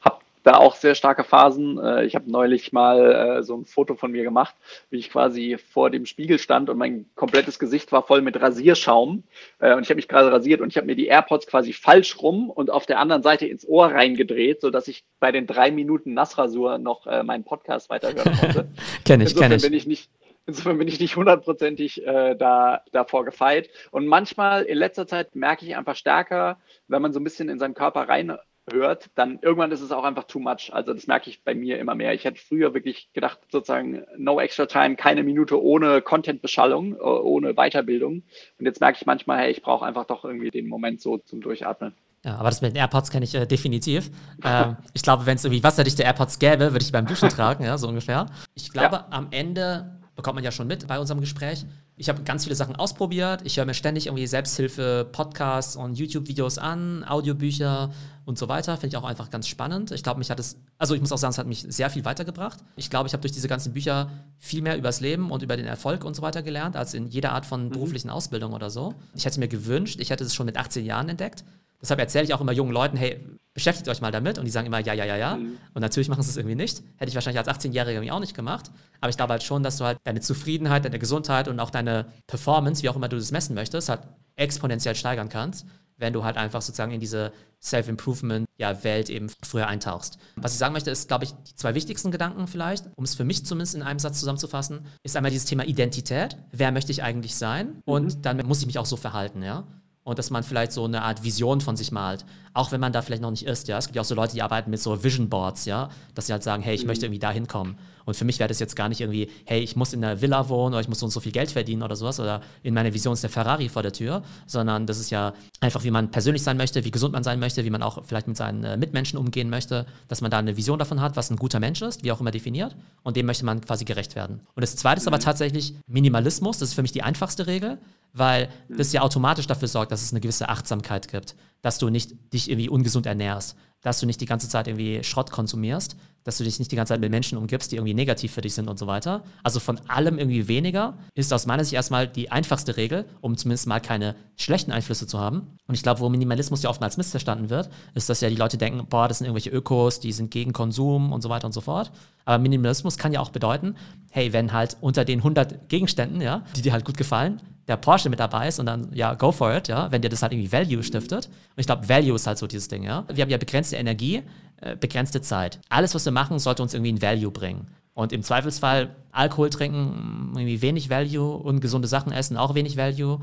[0.00, 0.15] hab
[0.46, 1.78] da auch sehr starke Phasen.
[1.78, 4.54] Äh, ich habe neulich mal äh, so ein Foto von mir gemacht,
[4.90, 9.24] wie ich quasi vor dem Spiegel stand und mein komplettes Gesicht war voll mit Rasierschaum.
[9.58, 12.22] Äh, und ich habe mich gerade rasiert und ich habe mir die AirPods quasi falsch
[12.22, 16.14] rum und auf der anderen Seite ins Ohr reingedreht, sodass ich bei den drei Minuten
[16.14, 18.68] Nassrasur noch meinen Podcast weiterhören konnte.
[19.04, 19.62] kenne ich, kenne ich.
[19.62, 20.10] Bin ich nicht,
[20.46, 23.68] Insofern bin ich nicht hundertprozentig äh, da, davor gefeit.
[23.90, 27.58] Und manchmal in letzter Zeit merke ich einfach stärker, wenn man so ein bisschen in
[27.58, 28.38] seinen Körper rein
[28.70, 30.70] hört, dann irgendwann ist es auch einfach too much.
[30.72, 32.14] Also das merke ich bei mir immer mehr.
[32.14, 37.54] Ich hätte früher wirklich gedacht, sozusagen no extra time, keine Minute ohne Content-Beschallung, äh, ohne
[37.54, 38.22] Weiterbildung.
[38.58, 41.40] Und jetzt merke ich manchmal, hey, ich brauche einfach doch irgendwie den Moment so zum
[41.40, 41.94] Durchatmen.
[42.24, 44.10] Ja, aber das mit den AirPods kenne ich äh, definitiv.
[44.44, 47.78] ähm, ich glaube, wenn es irgendwie wasserdichte AirPods gäbe, würde ich beim Duschen tragen, ja,
[47.78, 48.26] so ungefähr.
[48.54, 49.06] Ich glaube, ja.
[49.10, 51.64] am Ende bekommt man ja schon mit bei unserem Gespräch.
[51.98, 53.40] Ich habe ganz viele Sachen ausprobiert.
[53.44, 57.90] Ich höre mir ständig irgendwie Selbsthilfe, Podcasts und YouTube-Videos an, Audiobücher
[58.26, 58.76] und so weiter.
[58.76, 59.92] Finde ich auch einfach ganz spannend.
[59.92, 62.04] Ich glaube, mich hat es, also ich muss auch sagen, es hat mich sehr viel
[62.04, 62.58] weitergebracht.
[62.76, 65.64] Ich glaube, ich habe durch diese ganzen Bücher viel mehr übers Leben und über den
[65.64, 67.70] Erfolg und so weiter gelernt, als in jeder Art von mhm.
[67.70, 68.94] beruflichen Ausbildung oder so.
[69.14, 71.44] Ich hätte mir gewünscht, ich hätte es schon mit 18 Jahren entdeckt.
[71.86, 73.24] Deshalb erzähle ich auch immer jungen Leuten, hey,
[73.54, 74.38] beschäftigt euch mal damit.
[74.38, 75.36] Und die sagen immer, ja, ja, ja, ja.
[75.36, 75.56] Mhm.
[75.72, 76.82] Und natürlich machen sie es irgendwie nicht.
[76.96, 78.72] Hätte ich wahrscheinlich als 18-Jähriger irgendwie auch nicht gemacht.
[79.00, 82.06] Aber ich glaube halt schon, dass du halt deine Zufriedenheit, deine Gesundheit und auch deine
[82.26, 84.00] Performance, wie auch immer du das messen möchtest, halt
[84.34, 85.64] exponentiell steigern kannst,
[85.96, 87.32] wenn du halt einfach sozusagen in diese
[87.62, 90.18] Self-Improvement-Welt eben früher eintauchst.
[90.34, 93.24] Was ich sagen möchte, ist, glaube ich, die zwei wichtigsten Gedanken vielleicht, um es für
[93.24, 96.36] mich zumindest in einem Satz zusammenzufassen, ist einmal dieses Thema Identität.
[96.50, 97.80] Wer möchte ich eigentlich sein?
[97.84, 98.22] Und mhm.
[98.22, 99.68] dann muss ich mich auch so verhalten, ja
[100.06, 102.24] und dass man vielleicht so eine Art Vision von sich malt,
[102.56, 103.78] auch wenn man da vielleicht noch nicht ist, ja.
[103.78, 106.32] Es gibt ja auch so Leute, die arbeiten mit so Vision Boards, ja, dass sie
[106.32, 106.88] halt sagen, hey, ich mhm.
[106.88, 107.76] möchte irgendwie da hinkommen.
[108.06, 110.48] Und für mich wäre das jetzt gar nicht irgendwie, hey, ich muss in einer Villa
[110.48, 112.94] wohnen oder ich muss so und so viel Geld verdienen oder sowas oder in meiner
[112.94, 116.44] Vision ist der Ferrari vor der Tür, sondern das ist ja einfach, wie man persönlich
[116.44, 119.18] sein möchte, wie gesund man sein möchte, wie man auch vielleicht mit seinen äh, Mitmenschen
[119.18, 122.12] umgehen möchte, dass man da eine Vision davon hat, was ein guter Mensch ist, wie
[122.12, 124.40] auch immer definiert und dem möchte man quasi gerecht werden.
[124.54, 125.22] Und das zweite ist aber mhm.
[125.22, 127.78] tatsächlich Minimalismus, das ist für mich die einfachste Regel,
[128.12, 132.32] weil das ja automatisch dafür sorgt, dass es eine gewisse Achtsamkeit gibt, dass du nicht
[132.32, 135.96] dich irgendwie ungesund ernährst, dass du nicht die ganze Zeit irgendwie Schrott konsumierst,
[136.26, 138.52] dass du dich nicht die ganze Zeit mit Menschen umgibst, die irgendwie negativ für dich
[138.52, 139.22] sind und so weiter.
[139.44, 143.68] Also von allem irgendwie weniger ist aus meiner Sicht erstmal die einfachste Regel, um zumindest
[143.68, 145.56] mal keine schlechten Einflüsse zu haben.
[145.68, 148.84] Und ich glaube, wo Minimalismus ja oftmals missverstanden wird, ist, dass ja die Leute denken,
[148.88, 151.92] boah, das sind irgendwelche Ökos, die sind gegen Konsum und so weiter und so fort.
[152.24, 153.76] Aber Minimalismus kann ja auch bedeuten,
[154.10, 158.10] hey, wenn halt unter den 100 Gegenständen, ja, die dir halt gut gefallen, der Porsche
[158.10, 160.52] mit dabei ist und dann, ja, go for it, ja, wenn dir das halt irgendwie
[160.52, 161.26] Value stiftet.
[161.26, 163.04] Und ich glaube, Value ist halt so dieses Ding, ja.
[163.12, 164.22] Wir haben ja begrenzte Energie,
[164.60, 165.60] äh, begrenzte Zeit.
[165.68, 167.68] Alles, was wir machen, sollte uns irgendwie ein Value bringen.
[167.94, 173.20] Und im Zweifelsfall Alkohol trinken, irgendwie wenig Value, ungesunde Sachen essen, auch wenig Value.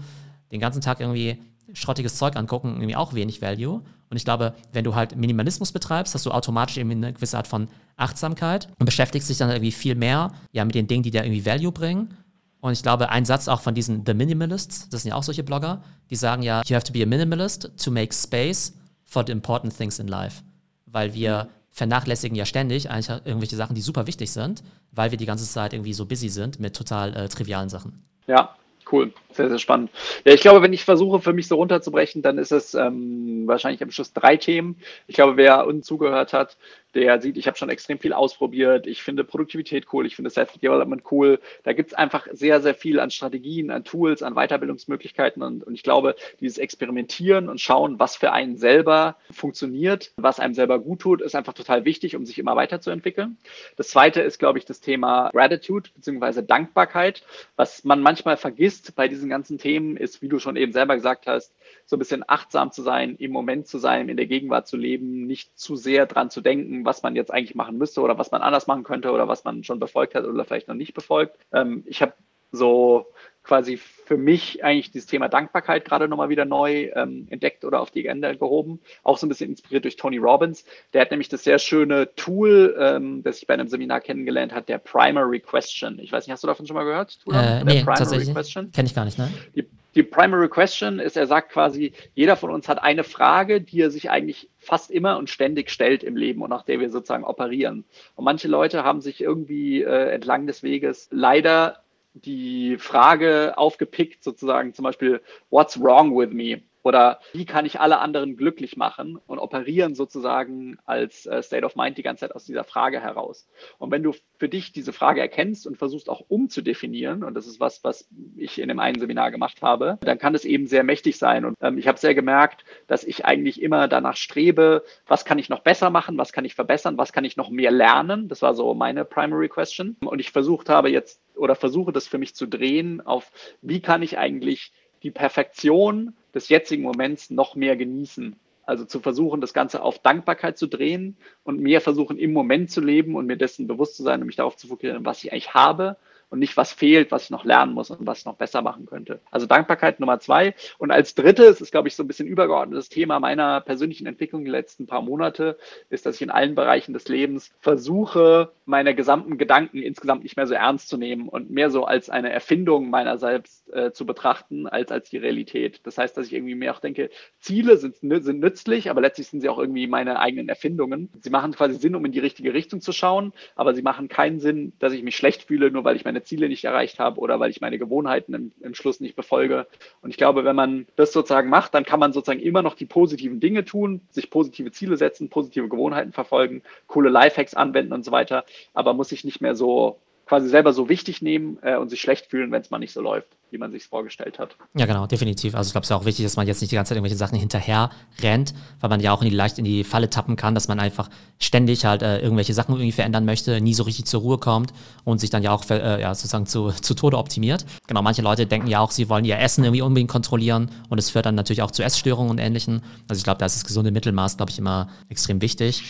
[0.52, 1.38] Den ganzen Tag irgendwie
[1.74, 3.82] schrottiges Zeug angucken, irgendwie auch wenig Value.
[4.10, 7.48] Und ich glaube, wenn du halt Minimalismus betreibst, hast du automatisch irgendwie eine gewisse Art
[7.48, 7.68] von
[7.98, 11.46] Achtsamkeit und beschäftigst dich dann irgendwie viel mehr ja, mit den Dingen, die dir irgendwie
[11.46, 12.16] Value bringen.
[12.64, 15.44] Und ich glaube, ein Satz auch von diesen The Minimalists, das sind ja auch solche
[15.44, 19.34] Blogger, die sagen ja, you have to be a minimalist to make space for the
[19.34, 20.42] important things in life.
[20.86, 25.26] Weil wir vernachlässigen ja ständig eigentlich irgendwelche Sachen, die super wichtig sind, weil wir die
[25.26, 28.02] ganze Zeit irgendwie so busy sind mit total äh, trivialen Sachen.
[28.28, 28.56] Ja,
[28.94, 29.12] cool.
[29.34, 29.92] Sehr, sehr spannend.
[30.24, 33.84] Ja, ich glaube, wenn ich versuche, für mich so runterzubrechen, dann ist es ähm, wahrscheinlich
[33.84, 34.78] am Schluss drei Themen.
[35.08, 36.56] Ich glaube, wer uns zugehört hat,
[36.96, 38.88] der sieht, ich habe schon extrem viel ausprobiert.
[38.88, 41.40] Ich finde Produktivität cool, ich finde Self-Development cool.
[41.64, 45.42] Da gibt es einfach sehr, sehr viel an Strategien, an Tools, an Weiterbildungsmöglichkeiten.
[45.42, 50.54] Und, und ich glaube, dieses Experimentieren und schauen, was für einen selber funktioniert, was einem
[50.54, 53.38] selber gut tut, ist einfach total wichtig, um sich immer weiterzuentwickeln.
[53.76, 56.44] Das zweite ist, glaube ich, das Thema Gratitude bzw.
[56.44, 57.24] Dankbarkeit.
[57.56, 61.28] Was man manchmal vergisst bei diesen ganzen Themen, ist, wie du schon eben selber gesagt
[61.28, 61.54] hast,
[61.86, 65.26] so ein bisschen achtsam zu sein, im Moment zu sein, in der Gegenwart zu leben,
[65.26, 68.42] nicht zu sehr dran zu denken, was man jetzt eigentlich machen müsste oder was man
[68.42, 71.38] anders machen könnte oder was man schon befolgt hat oder vielleicht noch nicht befolgt.
[71.52, 72.14] Ähm, ich habe
[72.52, 73.08] so
[73.44, 77.92] quasi für mich eigentlich dieses Thema Dankbarkeit gerade nochmal wieder neu ähm, entdeckt oder auf
[77.92, 78.80] die Agenda gehoben.
[79.04, 80.64] Auch so ein bisschen inspiriert durch Tony Robbins.
[80.94, 84.66] Der hat nämlich das sehr schöne Tool, ähm, das ich bei einem Seminar kennengelernt habe,
[84.66, 86.00] der Primary Question.
[86.00, 87.20] Ich weiß nicht, hast du davon schon mal gehört?
[87.30, 88.34] Äh, nee, tatsächlich.
[88.72, 89.30] Kenne ich gar nicht, ne?
[89.56, 93.82] Die, die Primary Question ist, er sagt quasi, jeder von uns hat eine Frage, die
[93.82, 97.24] er sich eigentlich fast immer und ständig stellt im Leben und nach der wir sozusagen
[97.24, 97.86] operieren.
[98.16, 101.84] Und manche Leute haben sich irgendwie äh, entlang des Weges leider
[102.14, 106.62] die Frage aufgepickt, sozusagen zum Beispiel, what's wrong with me?
[106.84, 111.76] Oder wie kann ich alle anderen glücklich machen und operieren sozusagen als äh, State of
[111.76, 113.48] Mind die ganze Zeit aus dieser Frage heraus.
[113.80, 117.60] Und wenn du für dich diese Frage erkennst und versuchst auch umzudefinieren, und das ist
[117.60, 121.18] was, was ich in dem einen Seminar gemacht habe, dann kann es eben sehr mächtig
[121.18, 121.46] sein.
[121.46, 125.48] Und ähm, ich habe sehr gemerkt, dass ich eigentlich immer danach strebe, was kann ich
[125.48, 128.28] noch besser machen, was kann ich verbessern, was kann ich noch mehr lernen.
[128.28, 129.96] Das war so meine Primary Question.
[130.02, 133.32] Und ich versucht habe jetzt oder versuche das für mich zu drehen auf,
[133.62, 134.72] wie kann ich eigentlich
[135.04, 138.36] die Perfektion des jetzigen Moments noch mehr genießen.
[138.66, 142.80] Also zu versuchen, das Ganze auf Dankbarkeit zu drehen und mehr versuchen, im Moment zu
[142.80, 145.54] leben und mir dessen bewusst zu sein und mich darauf zu fokussieren, was ich eigentlich
[145.54, 145.98] habe
[146.34, 148.88] und nicht, was fehlt, was ich noch lernen muss und was ich noch besser machen
[148.88, 149.22] könnte.
[149.30, 150.56] Also Dankbarkeit Nummer zwei.
[150.80, 154.50] Und als drittes ist, glaube ich, so ein bisschen übergeordnetes Thema meiner persönlichen Entwicklung die
[154.50, 155.60] letzten paar Monate,
[155.92, 160.48] ist, dass ich in allen Bereichen des Lebens versuche, meine gesamten Gedanken insgesamt nicht mehr
[160.48, 164.66] so ernst zu nehmen und mehr so als eine Erfindung meiner selbst äh, zu betrachten,
[164.66, 165.82] als als die Realität.
[165.84, 167.12] Das heißt, dass ich irgendwie mehr auch denke,
[167.42, 171.10] Ziele sind, sind nützlich, aber letztlich sind sie auch irgendwie meine eigenen Erfindungen.
[171.22, 174.40] Sie machen quasi Sinn, um in die richtige Richtung zu schauen, aber sie machen keinen
[174.40, 177.40] Sinn, dass ich mich schlecht fühle, nur weil ich meine Ziele nicht erreicht habe oder
[177.40, 179.68] weil ich meine Gewohnheiten im, im Schluss nicht befolge.
[180.02, 182.86] Und ich glaube, wenn man das sozusagen macht, dann kann man sozusagen immer noch die
[182.86, 188.12] positiven Dinge tun, sich positive Ziele setzen, positive Gewohnheiten verfolgen, coole Lifehacks anwenden und so
[188.12, 192.02] weiter, aber muss sich nicht mehr so quasi selber so wichtig nehmen äh, und sich
[192.02, 194.58] schlecht fühlen, wenn es mal nicht so läuft wie man sich vorgestellt hat.
[194.76, 195.56] Ja, genau, definitiv.
[195.56, 197.18] Also ich glaube, es ist auch wichtig, dass man jetzt nicht die ganze Zeit irgendwelche
[197.18, 197.92] Sachen hinterher
[198.22, 200.80] rennt, weil man ja auch in die, leicht in die Falle tappen kann, dass man
[200.80, 204.74] einfach ständig halt äh, irgendwelche Sachen irgendwie verändern möchte, nie so richtig zur Ruhe kommt
[205.04, 207.66] und sich dann ja auch äh, ja, sozusagen zu, zu Tode optimiert.
[207.88, 211.12] Genau, manche Leute denken ja auch, sie wollen ihr Essen irgendwie unbedingt kontrollieren und es
[211.12, 212.82] führt dann natürlich auch zu Essstörungen und Ähnlichem.
[213.08, 215.84] Also ich glaube, da ist das gesunde Mittelmaß, glaube ich, immer extrem wichtig.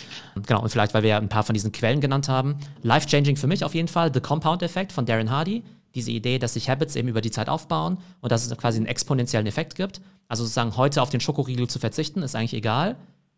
[0.46, 2.56] Genau, und vielleicht, weil wir ja ein paar von diesen Quellen genannt haben.
[2.82, 5.64] Life-changing für mich auf jeden Fall, The Compound Effect von Darren Hardy
[5.96, 8.86] diese Idee, dass sich Habits eben über die Zeit aufbauen und dass es quasi einen
[8.86, 10.02] exponentiellen Effekt gibt.
[10.28, 12.96] Also sozusagen heute auf den Schokoriegel zu verzichten, ist eigentlich egal.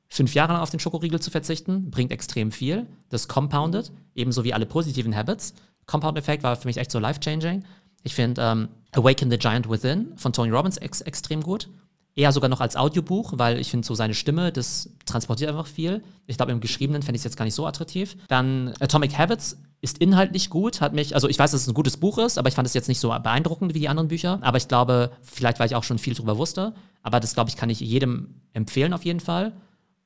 [0.08, 2.86] Fünf Jahre lang auf den Schokoriegel zu verzichten, bringt extrem viel.
[3.10, 5.53] Das compounded, ebenso wie alle positiven Habits.
[5.88, 7.64] Compound-Effekt war für mich echt so life-changing.
[8.03, 11.70] Ich finde ähm, Awaken the Giant Within von Tony Robbins ex extrem gut.
[12.16, 16.01] Eher sogar noch als Audiobuch, weil ich finde so seine Stimme, das transportiert einfach viel.
[16.28, 18.16] Ich glaube, im Geschriebenen fände ich es jetzt gar nicht so attraktiv.
[18.30, 21.97] Dann Atomic Habits ist inhaltlich gut, hat mich, also ich weiß, dass es ein gutes
[21.97, 24.39] Buch ist, aber ich fand es jetzt nicht so beeindruckend wie die anderen Bücher.
[24.41, 27.57] Aber ich glaube, vielleicht, weil ich auch schon viel drüber wusste, aber das, glaube ich,
[27.57, 29.51] kann ich jedem empfehlen auf jeden Fall.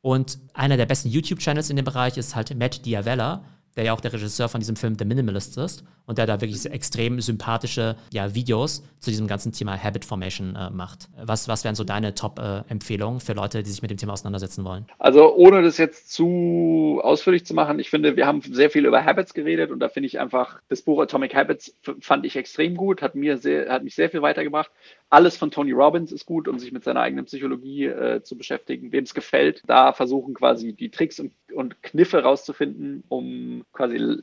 [0.02, 3.44] Und einer der besten YouTube-Channels in dem Bereich ist halt Matt Diavella
[3.76, 6.66] der ja auch der Regisseur von diesem Film The Minimalist ist und der da wirklich
[6.66, 11.08] extrem sympathische ja, Videos zu diesem ganzen Thema Habit Formation äh, macht.
[11.22, 14.66] Was, was wären so deine Top-Empfehlungen äh, für Leute, die sich mit dem Thema auseinandersetzen
[14.66, 14.86] wollen?
[14.98, 19.06] Also ohne das jetzt zu ausführlich zu machen, ich finde, wir haben sehr viel über
[19.06, 23.02] Habits geredet und da finde ich einfach, das Buch Atomic Habits fand ich extrem gut,
[23.02, 24.72] hat, mir sehr, hat mich sehr viel weitergebracht.
[25.10, 28.92] Alles von Tony Robbins ist gut, um sich mit seiner eigenen Psychologie äh, zu beschäftigen.
[28.92, 34.22] Wem es gefällt, da versuchen quasi die Tricks und, und Kniffe rauszufinden, um quasi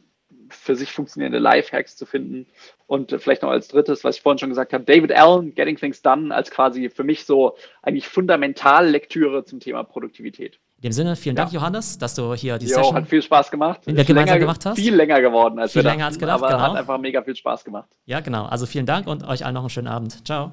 [0.51, 2.47] für sich funktionierende Lifehacks zu finden.
[2.87, 6.03] Und vielleicht noch als drittes, was ich vorhin schon gesagt habe, David Allen, Getting Things
[6.03, 10.61] Done, als quasi für mich so eigentlich fundamental Lektüre zum Thema Produktivität.
[10.76, 11.61] In dem Sinne, vielen Dank, ja.
[11.61, 13.80] Johannes, dass du hier die jo, Session hat viel Spaß gemacht.
[13.87, 14.76] Wir gemeinsam länger, gemacht hast.
[14.76, 16.61] Viel länger geworden als viel wir länger als gedacht, aber genau.
[16.61, 17.89] hat einfach mega viel Spaß gemacht.
[18.05, 18.45] Ja, genau.
[18.45, 20.24] Also vielen Dank und euch allen noch einen schönen Abend.
[20.26, 20.53] Ciao.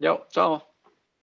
[0.00, 0.75] Jo, ciao.